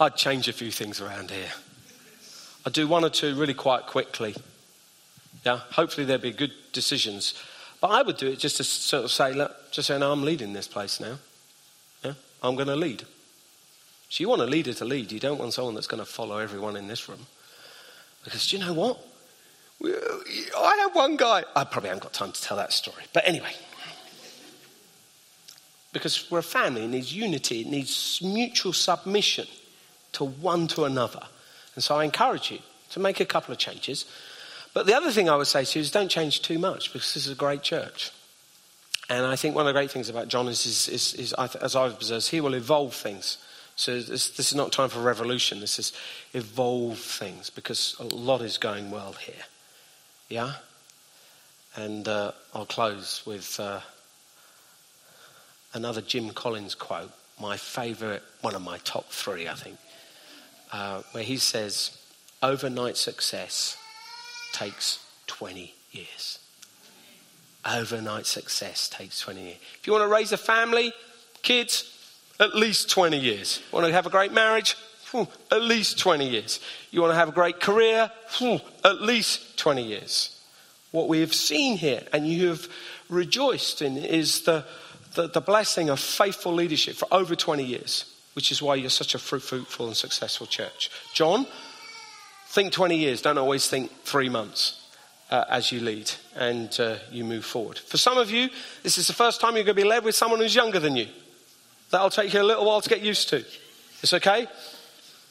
[0.00, 1.50] I'd change a few things around here.
[2.66, 4.34] I'd do one or two really quite quickly
[5.44, 7.34] yeah, hopefully there'll be good decisions.
[7.80, 10.22] But I would do it just to sort of say, look, just say, no, I'm
[10.22, 11.18] leading this place now.
[12.04, 13.04] Yeah, I'm going to lead.
[14.08, 15.12] So you want a leader to lead.
[15.12, 17.26] You don't want someone that's going to follow everyone in this room.
[18.24, 18.98] Because do you know what?
[19.84, 21.44] I had one guy.
[21.54, 23.04] I probably haven't got time to tell that story.
[23.12, 23.52] But anyway.
[25.92, 29.46] Because we're a family, it needs unity, it needs mutual submission
[30.12, 31.22] to one to another.
[31.74, 32.58] And so I encourage you
[32.90, 34.04] to make a couple of changes.
[34.74, 37.14] But the other thing I would say to you is don't change too much because
[37.14, 38.12] this is a great church.
[39.08, 41.74] And I think one of the great things about John is, is, is, is as
[41.74, 43.38] I've observed, he will evolve things.
[43.74, 45.60] So this, this, is not time for revolution.
[45.60, 45.92] This is
[46.34, 49.44] evolve things because a lot is going well here.
[50.28, 50.54] Yeah?
[51.76, 53.80] And uh, I'll close with uh,
[55.72, 59.78] another Jim Collins quote, my favourite, one of my top three, I think,
[60.72, 61.96] uh, where he says,
[62.42, 63.76] overnight success
[64.52, 66.38] takes 20 years.
[67.64, 69.56] Overnight success takes 20 years.
[69.80, 70.92] If you want to raise a family,
[71.42, 71.94] kids,
[72.40, 73.60] at least 20 years.
[73.72, 74.76] Want to have a great marriage?
[75.50, 76.60] At least 20 years.
[76.90, 78.10] You want to have a great career?
[78.84, 80.40] At least 20 years.
[80.90, 82.66] What we have seen here and you have
[83.08, 84.64] rejoiced in is the,
[85.14, 89.14] the, the blessing of faithful leadership for over 20 years, which is why you're such
[89.14, 90.90] a fruitful and successful church.
[91.12, 91.46] John,
[92.50, 94.82] Think 20 years, don't always think three months
[95.30, 97.78] uh, as you lead and uh, you move forward.
[97.78, 98.48] For some of you,
[98.82, 100.96] this is the first time you're going to be led with someone who's younger than
[100.96, 101.08] you.
[101.90, 103.44] That'll take you a little while to get used to.
[104.02, 104.46] It's okay?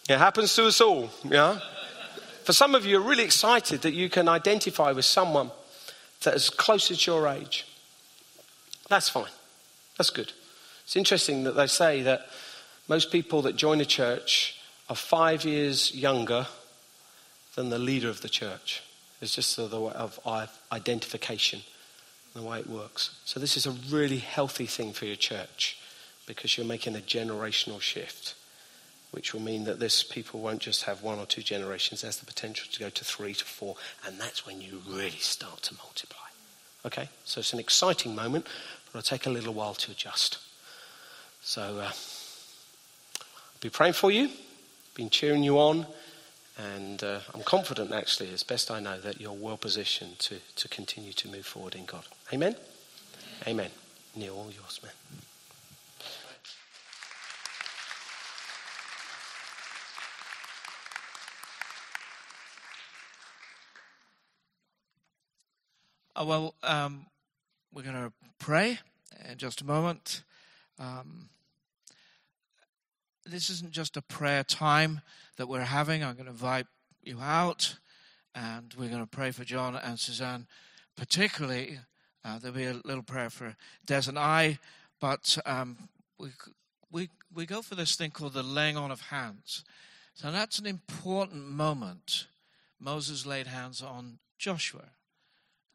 [0.07, 1.59] It happens to us all, yeah?
[2.43, 5.49] For some of you, you're really excited that you can identify with someone
[6.21, 7.65] that is close to your age.
[8.89, 9.31] That's fine.
[9.97, 10.33] That's good.
[10.83, 12.27] It's interesting that they say that
[12.87, 14.55] most people that join a church
[14.87, 16.45] are five years younger
[17.57, 18.83] than the leader of the church.
[19.19, 20.19] It's just the way of
[20.71, 21.61] identification,
[22.35, 23.19] the way it works.
[23.25, 25.75] So this is a really healthy thing for your church
[26.27, 28.35] because you're making a generational shift,
[29.09, 32.01] which will mean that this people won't just have one or two generations.
[32.01, 35.63] There's the potential to go to three to four, and that's when you really start
[35.63, 36.27] to multiply.
[36.85, 38.45] Okay, so it's an exciting moment,
[38.85, 40.37] but it'll take a little while to adjust.
[41.41, 41.91] So uh,
[43.19, 44.29] I'll be praying for you,
[44.93, 45.87] been cheering you on
[46.57, 50.67] And uh, I'm confident, actually, as best I know, that you're well positioned to, to
[50.67, 52.03] continue to move forward in God.
[52.33, 52.55] Amen?
[53.47, 53.69] Amen.
[54.15, 54.91] Neil, all yours, man.
[66.15, 67.05] Oh, well, um,
[67.71, 68.79] we're going to pray
[69.29, 70.23] in just a moment.
[70.79, 71.29] Um,
[73.29, 75.01] this isn't just a prayer time
[75.37, 76.03] that we're having.
[76.03, 76.67] I'm going to invite
[77.03, 77.77] you out
[78.33, 80.47] and we're going to pray for John and Suzanne,
[80.95, 81.79] particularly.
[82.23, 83.55] Uh, there'll be a little prayer for
[83.85, 84.59] Des and I,
[84.99, 85.77] but um,
[86.19, 86.29] we,
[86.91, 89.63] we, we go for this thing called the laying on of hands.
[90.13, 92.27] So that's an important moment.
[92.79, 94.85] Moses laid hands on Joshua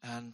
[0.01, 0.33] and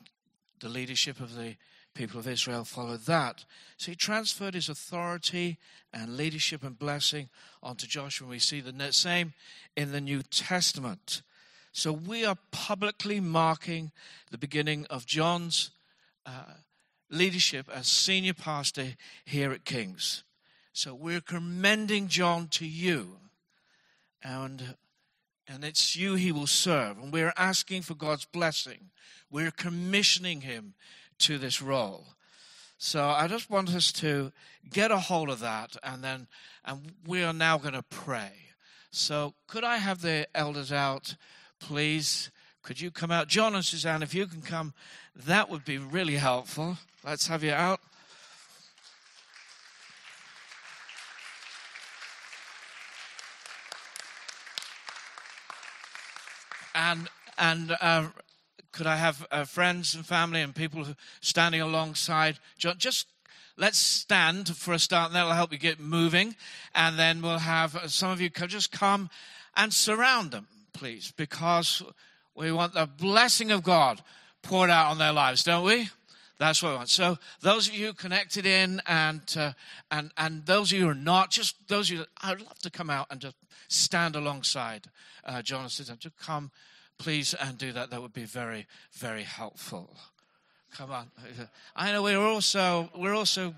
[0.59, 1.55] the leadership of the
[1.93, 3.45] people of Israel followed that.
[3.77, 5.57] So he transferred his authority
[5.93, 7.29] and leadership and blessing
[7.61, 8.27] onto Joshua.
[8.27, 9.33] We see the same
[9.75, 11.21] in the New Testament.
[11.71, 13.91] So we are publicly marking
[14.31, 15.71] the beginning of John's
[16.25, 16.53] uh,
[17.09, 20.23] leadership as senior pastor here at King's.
[20.73, 23.17] So we're commending John to you.
[24.23, 24.75] And
[25.51, 26.99] and it's you he will serve.
[26.99, 28.91] And we're asking for God's blessing.
[29.31, 30.75] We're commissioning him
[31.19, 32.07] to this role.
[32.77, 34.31] So I just want us to
[34.69, 36.27] get a hold of that, and then
[36.63, 38.31] and we are now going to pray.
[38.91, 41.15] So could I have the elders out,
[41.59, 42.31] please?
[42.63, 44.03] Could you come out, John and Suzanne?
[44.03, 44.73] If you can come,
[45.15, 46.77] that would be really helpful.
[47.03, 47.79] Let's have you out.
[56.75, 58.07] And and uh,
[58.71, 60.85] could I have uh, friends and family and people
[61.21, 62.39] standing alongside?
[62.57, 63.07] Just
[63.57, 66.35] let's stand for a start, and that'll help you get moving.
[66.73, 69.09] And then we'll have uh, some of you just come
[69.55, 71.83] and surround them, please, because
[72.35, 74.01] we want the blessing of God
[74.41, 75.89] poured out on their lives, don't we?
[76.37, 76.89] That's what we want.
[76.89, 79.51] So those of you connected in, and uh,
[79.91, 82.69] and and those of you who are not, just those of you, I'd love to
[82.69, 83.35] come out and just
[83.67, 84.87] stand alongside
[85.25, 86.51] uh, Jonathan to come
[86.99, 87.89] please and do that.
[87.89, 89.95] That would be very, very helpful.
[90.77, 91.09] Come on.
[91.75, 93.55] I know we're also we're also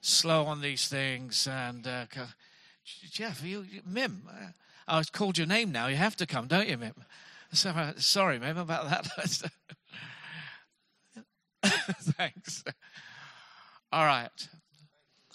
[0.00, 1.48] slow on these things.
[1.50, 2.04] And uh,
[3.10, 4.48] Jeff, you, you Mim, uh,
[4.86, 5.88] I called your name now.
[5.88, 6.94] You have to come, don't you, Mim?
[7.52, 9.06] So, uh, sorry, Mim, about that.
[12.16, 12.64] Thanks.
[13.92, 14.48] All right.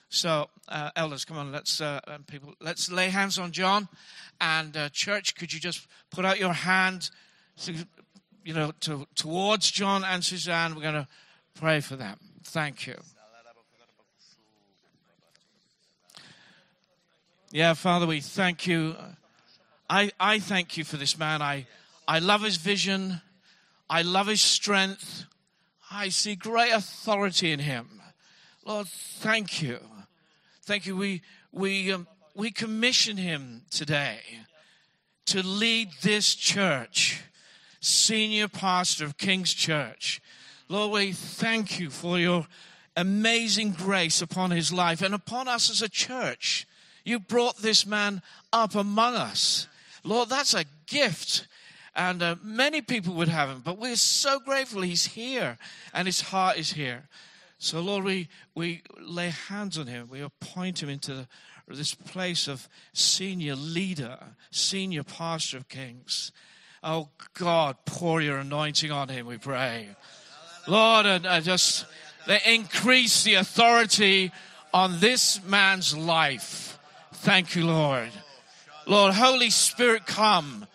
[0.09, 3.87] So, uh, elders, come on, let's uh, people, let's lay hands on John,
[4.41, 7.11] and uh, church, could you just put out your hand
[7.67, 10.75] you know, to, towards John and Suzanne.
[10.75, 11.07] We're going to
[11.55, 12.17] pray for them.
[12.43, 12.95] Thank you.
[17.51, 18.95] Yeah, Father, we thank you.
[19.89, 21.41] I, I thank you for this man.
[21.41, 21.65] I,
[22.07, 23.21] I love his vision.
[23.89, 25.25] I love his strength.
[25.91, 28.01] I see great authority in him.
[28.65, 29.79] Lord, thank you.
[30.63, 30.95] Thank you.
[30.95, 34.19] We, we, um, we commission him today
[35.25, 37.23] to lead this church
[37.79, 40.21] senior pastor of King's Church.
[40.67, 42.47] Lord, we thank you for your
[42.95, 46.67] amazing grace upon his life and upon us as a church.
[47.03, 48.21] You brought this man
[48.51, 49.67] up among us.
[50.03, 51.47] Lord, that's a gift.
[51.95, 55.57] And uh, many people would have him, but we're so grateful he's here
[55.93, 57.03] and his heart is here.
[57.57, 60.07] So, Lord, we, we lay hands on him.
[60.09, 61.27] We appoint him into
[61.67, 64.17] this place of senior leader,
[64.49, 66.31] senior pastor of kings.
[66.83, 69.89] Oh God, pour your anointing on him, we pray.
[70.67, 71.85] Lord, and I just
[72.45, 74.31] increase the authority
[74.73, 76.79] on this man's life.
[77.13, 78.11] Thank you, Lord.
[78.85, 80.65] Lord, Holy Spirit, come.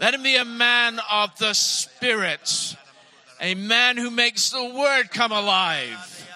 [0.00, 2.76] Let him be a man of the Spirit,
[3.40, 6.28] a man who makes the Word come alive,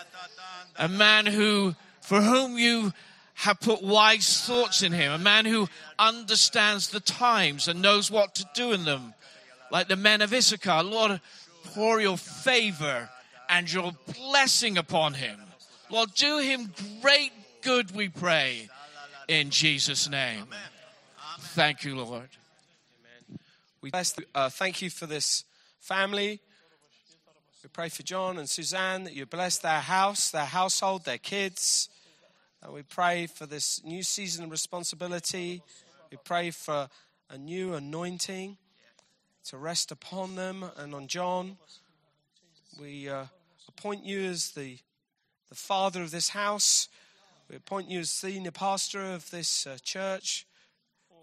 [0.79, 2.93] a man who, for whom you
[3.37, 5.69] have put wise thoughts in him, a man who
[5.99, 9.13] understands the times and knows what to do in them,
[9.71, 10.83] like the men of Issachar.
[10.83, 11.21] Lord,
[11.65, 13.11] pour your favor
[13.49, 15.39] and your blessing upon him.
[15.91, 16.73] Lord, do him
[17.03, 17.31] great
[17.61, 18.69] good, we pray,
[19.29, 20.47] in Jesus' name.
[21.39, 22.29] Thank you, Lord.
[23.83, 25.45] We bless, uh, thank you for this
[25.79, 26.41] family.
[27.63, 31.91] We pray for John and Suzanne that you bless their house, their household, their kids.
[32.67, 35.63] And we pray for this new season of responsibility.
[36.11, 36.89] We pray for
[37.31, 38.57] a new anointing
[39.45, 41.59] to rest upon them and on John.
[42.81, 43.27] We uh,
[43.69, 44.79] appoint you as the,
[45.49, 46.89] the father of this house.
[47.49, 50.45] We appoint you as senior pastor of this uh, church.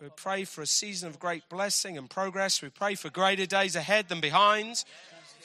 [0.02, 2.62] We pray for a season of great blessing and progress.
[2.62, 4.86] We pray for greater days ahead than behind.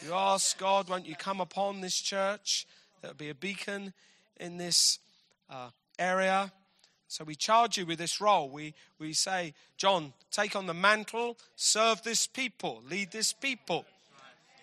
[0.06, 2.68] You ask God, won't you come upon this church?
[3.00, 3.94] There'll be a beacon
[4.36, 5.00] in this
[5.50, 6.52] uh, area.
[7.08, 8.50] So we charge you with this role.
[8.50, 13.86] We, we say, John, take on the mantle, serve this people, lead this people,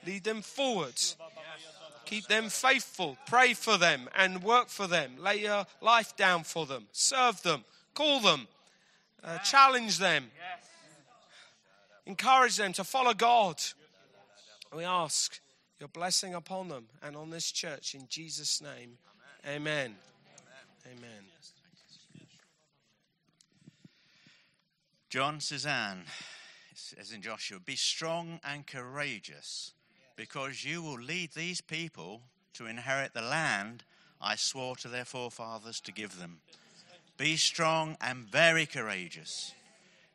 [0.05, 1.15] lead them forwards,
[2.05, 5.15] Keep them faithful, pray for them, and work for them.
[5.19, 7.63] Lay your life down for them, serve them,
[7.95, 8.47] call them,
[9.23, 10.29] uh, challenge them,
[12.05, 13.61] encourage them to follow God.
[14.75, 15.39] We ask
[15.79, 18.97] your blessing upon them and on this church in Jesus' name.
[19.47, 19.95] Amen.
[20.85, 21.25] Amen.
[25.09, 26.03] John Suzanne
[26.73, 29.71] says in Joshua, Be strong and courageous,
[30.15, 32.21] because you will lead these people
[32.53, 33.83] to inherit the land
[34.21, 36.39] I swore to their forefathers to give them.
[37.17, 39.53] Be strong and very courageous.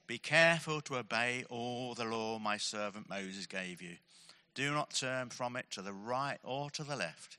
[0.07, 3.97] Be careful to obey all the law my servant Moses gave you.
[4.55, 7.39] Do not turn from it to the right or to the left,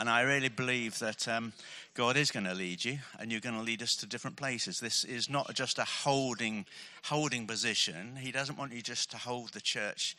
[0.00, 1.52] And I really believe that um,
[1.92, 4.80] God is going to lead you, and you're going to lead us to different places.
[4.80, 6.64] This is not just a holding
[7.04, 8.16] holding position.
[8.18, 10.16] He doesn't want you just to hold the church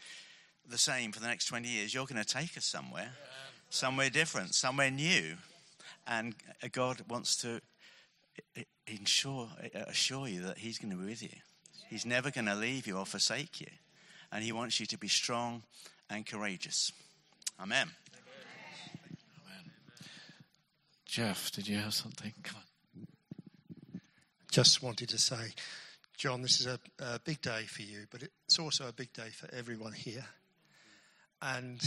[0.69, 1.95] the same for the next 20 years.
[1.95, 3.09] You're going to take us somewhere,
[3.71, 5.35] somewhere different, somewhere new,
[6.05, 7.59] and uh, God wants to
[8.55, 11.39] uh, ensure uh, assure you that He's going to be with you.
[11.89, 13.71] He's never going to leave you or forsake you,
[14.31, 15.63] and He wants you to be strong
[16.07, 16.91] and courageous.
[17.59, 17.89] Amen.
[21.11, 22.31] Jeff, did you have something?
[22.41, 23.99] Come on.
[24.49, 25.51] Just wanted to say,
[26.15, 29.27] John, this is a, a big day for you, but it's also a big day
[29.27, 30.23] for everyone here.
[31.41, 31.81] And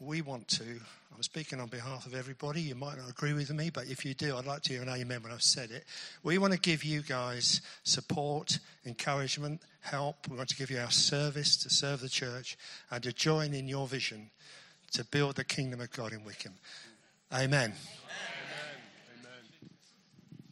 [0.00, 0.64] we want to,
[1.14, 2.62] I'm speaking on behalf of everybody.
[2.62, 4.88] You might not agree with me, but if you do, I'd like to hear an
[4.88, 5.84] amen when I've said it.
[6.22, 10.26] We want to give you guys support, encouragement, help.
[10.26, 12.56] We want to give you our service to serve the church
[12.90, 14.30] and to join in your vision
[14.92, 16.58] to build the kingdom of God in Wycombe.
[17.32, 17.74] Amen.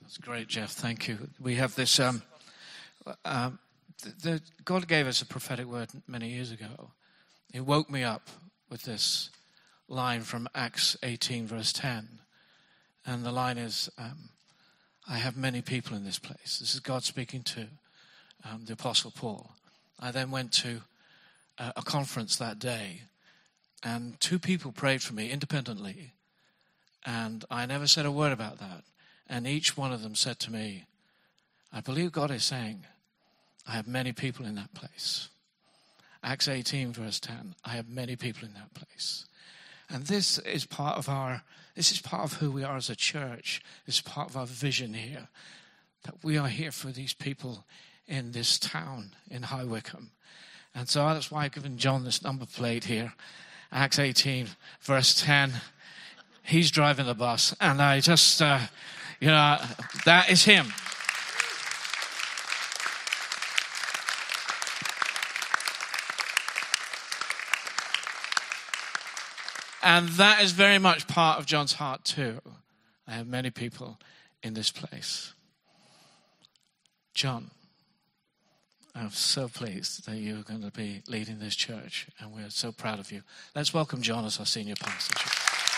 [0.01, 0.70] That's great, Jeff.
[0.70, 1.29] Thank you.
[1.41, 1.99] We have this.
[1.99, 2.22] Um,
[3.24, 3.51] uh,
[4.05, 6.93] the, the, God gave us a prophetic word many years ago.
[7.53, 8.31] He woke me up
[8.70, 9.31] with this
[9.89, 12.20] line from Acts 18, verse 10.
[13.05, 14.29] And the line is um,
[15.09, 16.61] I have many people in this place.
[16.61, 17.66] This is God speaking to
[18.45, 19.51] um, the Apostle Paul.
[19.99, 20.83] I then went to
[21.59, 23.03] uh, a conference that day,
[23.83, 26.12] and two people prayed for me independently
[27.09, 28.84] and I never said a word about that.
[29.30, 30.84] And each one of them said to me,
[31.72, 32.84] I believe God is saying,
[33.66, 35.30] I have many people in that place.
[36.22, 39.24] Acts 18, verse 10, I have many people in that place.
[39.88, 41.42] And this is part of our,
[41.74, 43.62] this is part of who we are as a church.
[43.86, 45.28] It's part of our vision here.
[46.02, 47.64] That we are here for these people
[48.06, 50.11] in this town, in High Wycombe.
[50.74, 53.14] And so that's why I've given John this number plate here.
[53.72, 54.48] Acts 18,
[54.82, 55.52] verse 10
[56.49, 57.55] he's driving the bus.
[57.61, 58.61] And I just, uh,
[59.20, 59.59] you know,
[60.05, 60.72] that is him.
[69.82, 72.40] And that is very much part of John's heart, too.
[73.07, 73.99] I have many people
[74.42, 75.32] in this place.
[77.14, 77.51] John,
[78.94, 82.99] I'm so pleased that you're going to be leading this church, and we're so proud
[82.99, 83.22] of you.
[83.55, 85.78] Let's welcome John as our senior pastor.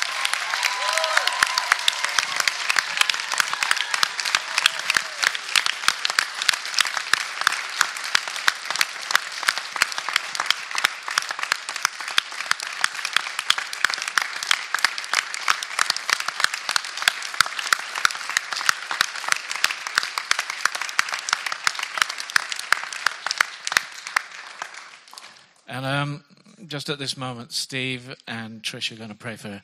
[26.80, 29.60] Just at this moment, Steve and Trish are going to pray for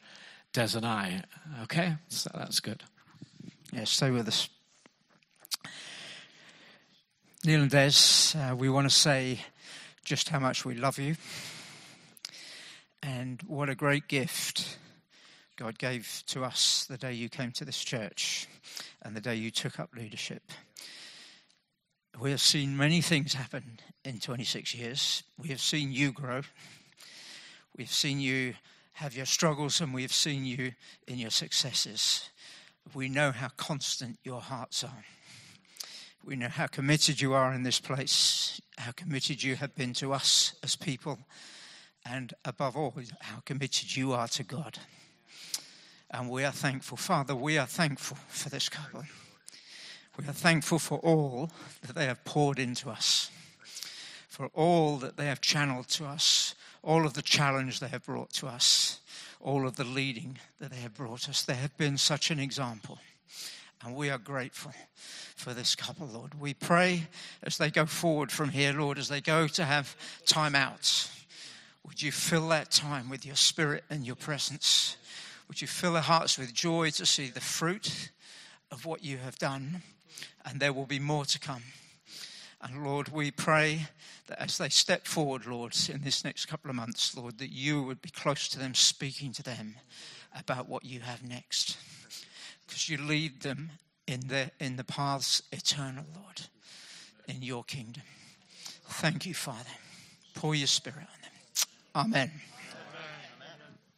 [0.52, 1.22] Des and I.
[1.62, 1.94] Okay?
[2.08, 2.82] So that's good.
[3.72, 4.50] Yeah, stay with us.
[7.42, 9.40] Neil and Des, uh, we want to say
[10.04, 11.16] just how much we love you
[13.02, 14.76] and what a great gift
[15.56, 18.46] God gave to us the day you came to this church
[19.00, 20.42] and the day you took up leadership.
[22.20, 25.22] We have seen many things happen in 26 years.
[25.38, 26.42] We have seen you grow.
[27.76, 28.54] We've seen you
[28.94, 30.72] have your struggles and we have seen you
[31.06, 32.30] in your successes.
[32.94, 35.04] We know how constant your hearts are.
[36.24, 40.14] We know how committed you are in this place, how committed you have been to
[40.14, 41.18] us as people,
[42.04, 44.78] and above all, how committed you are to God.
[46.10, 46.96] And we are thankful.
[46.96, 49.04] Father, we are thankful for this couple.
[50.18, 51.50] We are thankful for all
[51.82, 53.30] that they have poured into us,
[54.28, 58.32] for all that they have channeled to us, all of the challenge they have brought
[58.34, 59.00] to us,
[59.40, 61.42] all of the leading that they have brought us.
[61.42, 62.98] They have been such an example.
[63.84, 64.72] And we are grateful
[65.36, 66.40] for this couple, Lord.
[66.40, 67.08] We pray
[67.42, 71.10] as they go forward from here, Lord, as they go to have time out.
[71.86, 74.96] Would you fill that time with your spirit and your presence?
[75.46, 78.10] Would you fill their hearts with joy to see the fruit
[78.72, 79.82] of what you have done?
[80.44, 81.62] And there will be more to come.
[82.62, 83.86] And Lord, we pray
[84.28, 87.82] that as they step forward, Lord, in this next couple of months, Lord, that you
[87.82, 89.76] would be close to them, speaking to them
[90.38, 91.76] about what you have next.
[92.66, 93.70] Because you lead them
[94.06, 96.42] in the, in the paths eternal, Lord,
[97.28, 98.02] in your kingdom.
[98.88, 99.70] Thank you, Father.
[100.34, 101.06] Pour your spirit
[101.94, 102.30] on them.
[102.30, 102.30] Amen.